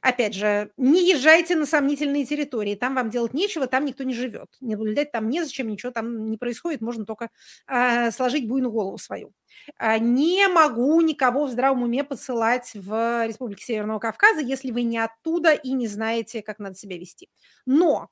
[0.02, 4.48] Опять же, не езжайте на сомнительные территории, там вам делать нечего, там никто не живет.
[4.60, 7.30] Не наблюдать там незачем, ничего там не происходит, можно только
[7.66, 9.32] а, сложить буйную голову свою.
[9.76, 14.98] А, не могу никого в здравом уме посылать в Республике Северного Кавказа, если вы не
[14.98, 17.28] оттуда и не знаете, как надо себя вести.
[17.66, 18.08] Но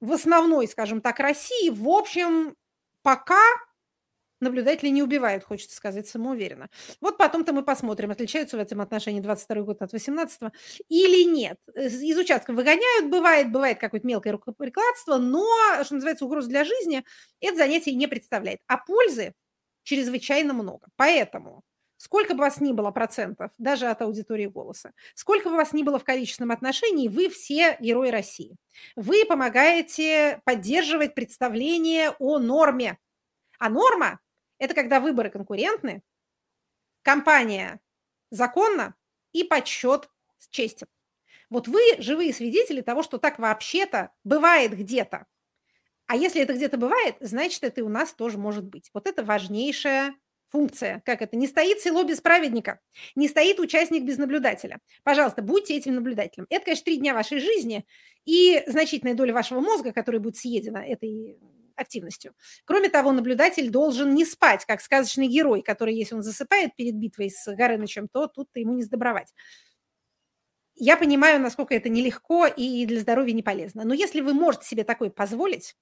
[0.00, 2.54] в основной, скажем так, России, в общем,
[3.02, 3.42] пока
[4.40, 6.68] наблюдатели не убивают, хочется сказать самоуверенно.
[7.00, 10.52] Вот потом-то мы посмотрим, отличаются в этом отношении 22 год от 18
[10.88, 11.58] или нет.
[11.74, 15.46] Из участков выгоняют, бывает, бывает какое-то мелкое рукоприкладство, но,
[15.84, 17.04] что называется, угроз для жизни
[17.40, 18.60] это занятие не представляет.
[18.66, 19.34] А пользы
[19.82, 20.88] чрезвычайно много.
[20.96, 21.62] Поэтому
[22.00, 25.98] сколько бы вас ни было процентов, даже от аудитории голоса, сколько бы вас ни было
[25.98, 28.56] в количественном отношении, вы все герои России.
[28.96, 32.98] Вы помогаете поддерживать представление о норме.
[33.58, 34.18] А норма–
[34.60, 36.02] это когда выборы конкурентны,
[37.02, 37.80] кампания
[38.30, 38.94] законна
[39.32, 40.08] и подсчет
[40.50, 40.86] честен.
[41.48, 45.26] Вот вы живые свидетели того, что так вообще-то бывает где-то.
[46.06, 48.90] А если это где-то бывает, значит, это и у нас тоже может быть.
[48.94, 50.14] Вот это важнейшая
[50.48, 51.02] функция.
[51.04, 51.36] Как это?
[51.36, 52.80] Не стоит село без праведника,
[53.14, 54.80] не стоит участник без наблюдателя.
[55.04, 56.46] Пожалуйста, будьте этим наблюдателем.
[56.50, 57.86] Это, конечно, три дня вашей жизни
[58.24, 61.38] и значительная доля вашего мозга, которая будет съедена этой
[61.80, 62.34] активностью.
[62.64, 67.30] Кроме того, наблюдатель должен не спать, как сказочный герой, который, если он засыпает перед битвой
[67.30, 69.32] с Горынычем, то тут-то ему не сдобровать.
[70.76, 73.84] Я понимаю, насколько это нелегко и для здоровья не полезно.
[73.84, 75.76] Но если вы можете себе такое позволить,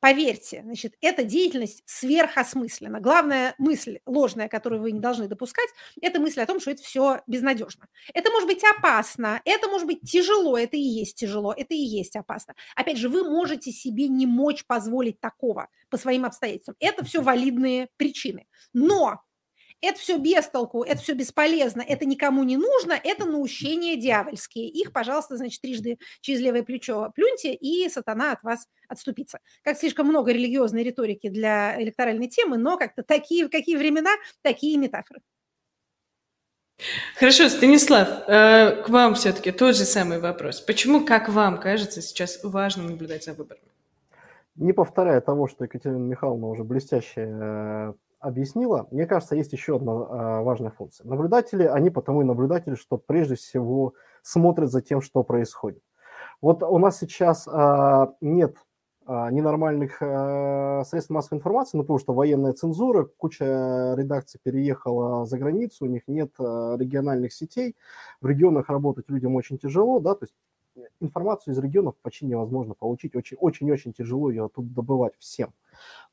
[0.00, 3.00] Поверьте, значит, эта деятельность сверхосмысленна.
[3.00, 5.68] Главная мысль ложная, которую вы не должны допускать,
[6.00, 7.86] это мысль о том, что это все безнадежно.
[8.14, 12.16] Это может быть опасно, это может быть тяжело, это и есть тяжело, это и есть
[12.16, 12.54] опасно.
[12.76, 16.76] Опять же, вы можете себе не мочь позволить такого по своим обстоятельствам.
[16.80, 18.46] Это все валидные причины.
[18.72, 19.20] Но
[19.80, 24.68] это все без толку, это все бесполезно, это никому не нужно, это наущения дьявольские.
[24.68, 29.38] Их, пожалуйста, значит, трижды через левое плечо плюньте, и сатана от вас отступится.
[29.62, 34.10] Как слишком много религиозной риторики для электоральной темы, но как-то такие, какие времена,
[34.42, 35.20] такие метафоры.
[37.16, 40.60] Хорошо, Станислав, э, к вам все-таки тот же самый вопрос.
[40.60, 43.68] Почему, как вам кажется, сейчас важно наблюдать за выборами?
[44.56, 49.92] Не повторяя того, что Екатерина Михайловна уже блестяще э, объяснила, мне кажется, есть еще одна
[49.92, 51.06] а, важная функция.
[51.06, 55.82] Наблюдатели, они потому и наблюдатели, что прежде всего смотрят за тем, что происходит.
[56.40, 58.56] Вот у нас сейчас а, нет
[59.06, 59.96] а, ненормальных
[60.86, 66.02] средств массовой информации, ну, потому что военная цензура, куча редакций переехала за границу, у них
[66.06, 67.74] нет региональных сетей,
[68.20, 70.34] в регионах работать людям очень тяжело, да, то есть
[71.00, 75.52] информацию из регионов почти невозможно получить, очень-очень тяжело ее тут добывать всем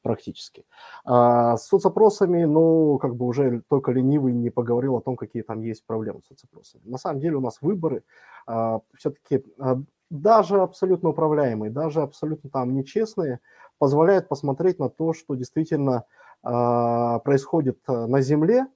[0.01, 0.65] практически.
[1.05, 5.61] А с соцопросами, ну, как бы уже только ленивый не поговорил о том, какие там
[5.61, 6.82] есть проблемы с соцопросами.
[6.86, 8.03] На самом деле у нас выборы
[8.45, 13.39] а, все-таки а, даже абсолютно управляемые, даже абсолютно там нечестные,
[13.78, 16.05] позволяют посмотреть на то, что действительно
[16.43, 18.68] а, происходит а, на земле,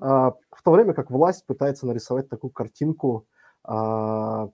[0.00, 3.26] а, в то время как власть пытается нарисовать такую картинку
[3.64, 4.48] а,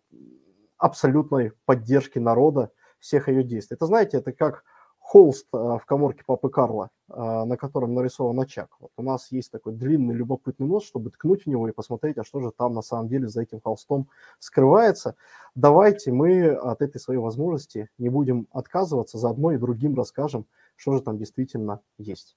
[0.79, 3.75] абсолютной поддержки народа всех ее действий.
[3.75, 4.65] Это, знаете, это как
[5.07, 8.71] холст а, в коморке папы Карла, а, на котором нарисован очаг.
[8.81, 12.25] Вот у нас есть такой длинный любопытный нос, чтобы ткнуть в него и посмотреть, а
[12.25, 14.09] что же там на самом деле за этим холстом
[14.41, 15.15] скрывается.
[15.55, 21.01] Давайте мы от этой своей возможности не будем отказываться, заодно и другим расскажем, что же
[21.01, 22.37] там действительно есть.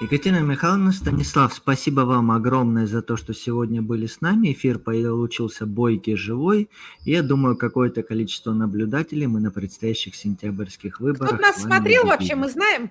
[0.00, 4.52] Екатерина Михайловна, Станислав, спасибо вам огромное за то, что сегодня были с нами.
[4.52, 6.70] Эфир получился бойкий, живой.
[7.04, 11.34] Я думаю, какое-то количество наблюдателей мы на предстоящих сентябрьских выборах...
[11.34, 12.90] Кто нас смотрел вообще, мы знаем?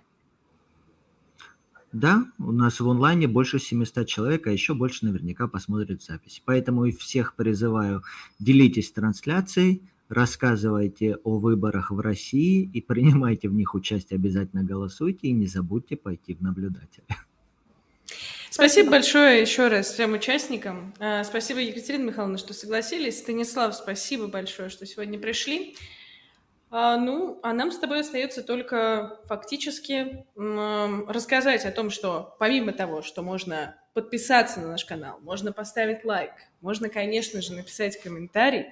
[1.92, 6.44] Да, у нас в онлайне больше 700 человек, а еще больше наверняка посмотрят запись.
[6.46, 8.04] Поэтому и всех призываю,
[8.38, 15.32] делитесь трансляцией, рассказывайте о выборах в России и принимайте в них участие, обязательно голосуйте и
[15.32, 17.06] не забудьте пойти в наблюдатели.
[18.50, 20.94] Спасибо большое еще раз всем участникам.
[21.00, 23.20] А, спасибо, Екатерина Михайловна, что согласились.
[23.20, 25.78] Станислав, спасибо большое, что сегодня пришли.
[26.72, 33.02] А, ну, а нам с тобой остается только фактически рассказать о том, что помимо того,
[33.02, 36.32] что можно подписаться на наш канал, можно поставить лайк,
[36.62, 38.66] можно, конечно же, написать комментарий,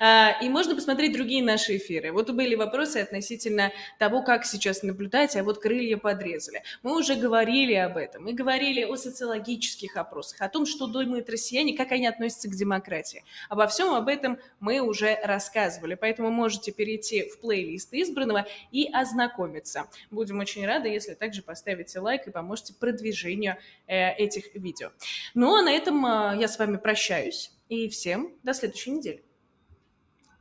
[0.00, 2.12] а, и можно посмотреть другие наши эфиры.
[2.12, 6.62] Вот были вопросы относительно того, как сейчас наблюдать, а вот крылья подрезали.
[6.82, 11.76] Мы уже говорили об этом, мы говорили о социологических опросах, о том, что думают россияне,
[11.76, 13.24] как они относятся к демократии.
[13.48, 19.86] Обо всем об этом мы уже рассказывали, поэтому можете перейти в плейлист избранного и ознакомиться.
[20.10, 23.56] Будем очень рады, если также поставите лайк и поможете продвижению
[23.86, 24.90] э, этих видео.
[25.34, 29.24] Ну а на этом э, я с вами прощаюсь и всем до следующей недели.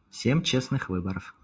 [0.10, 1.36] Всем честных выборов.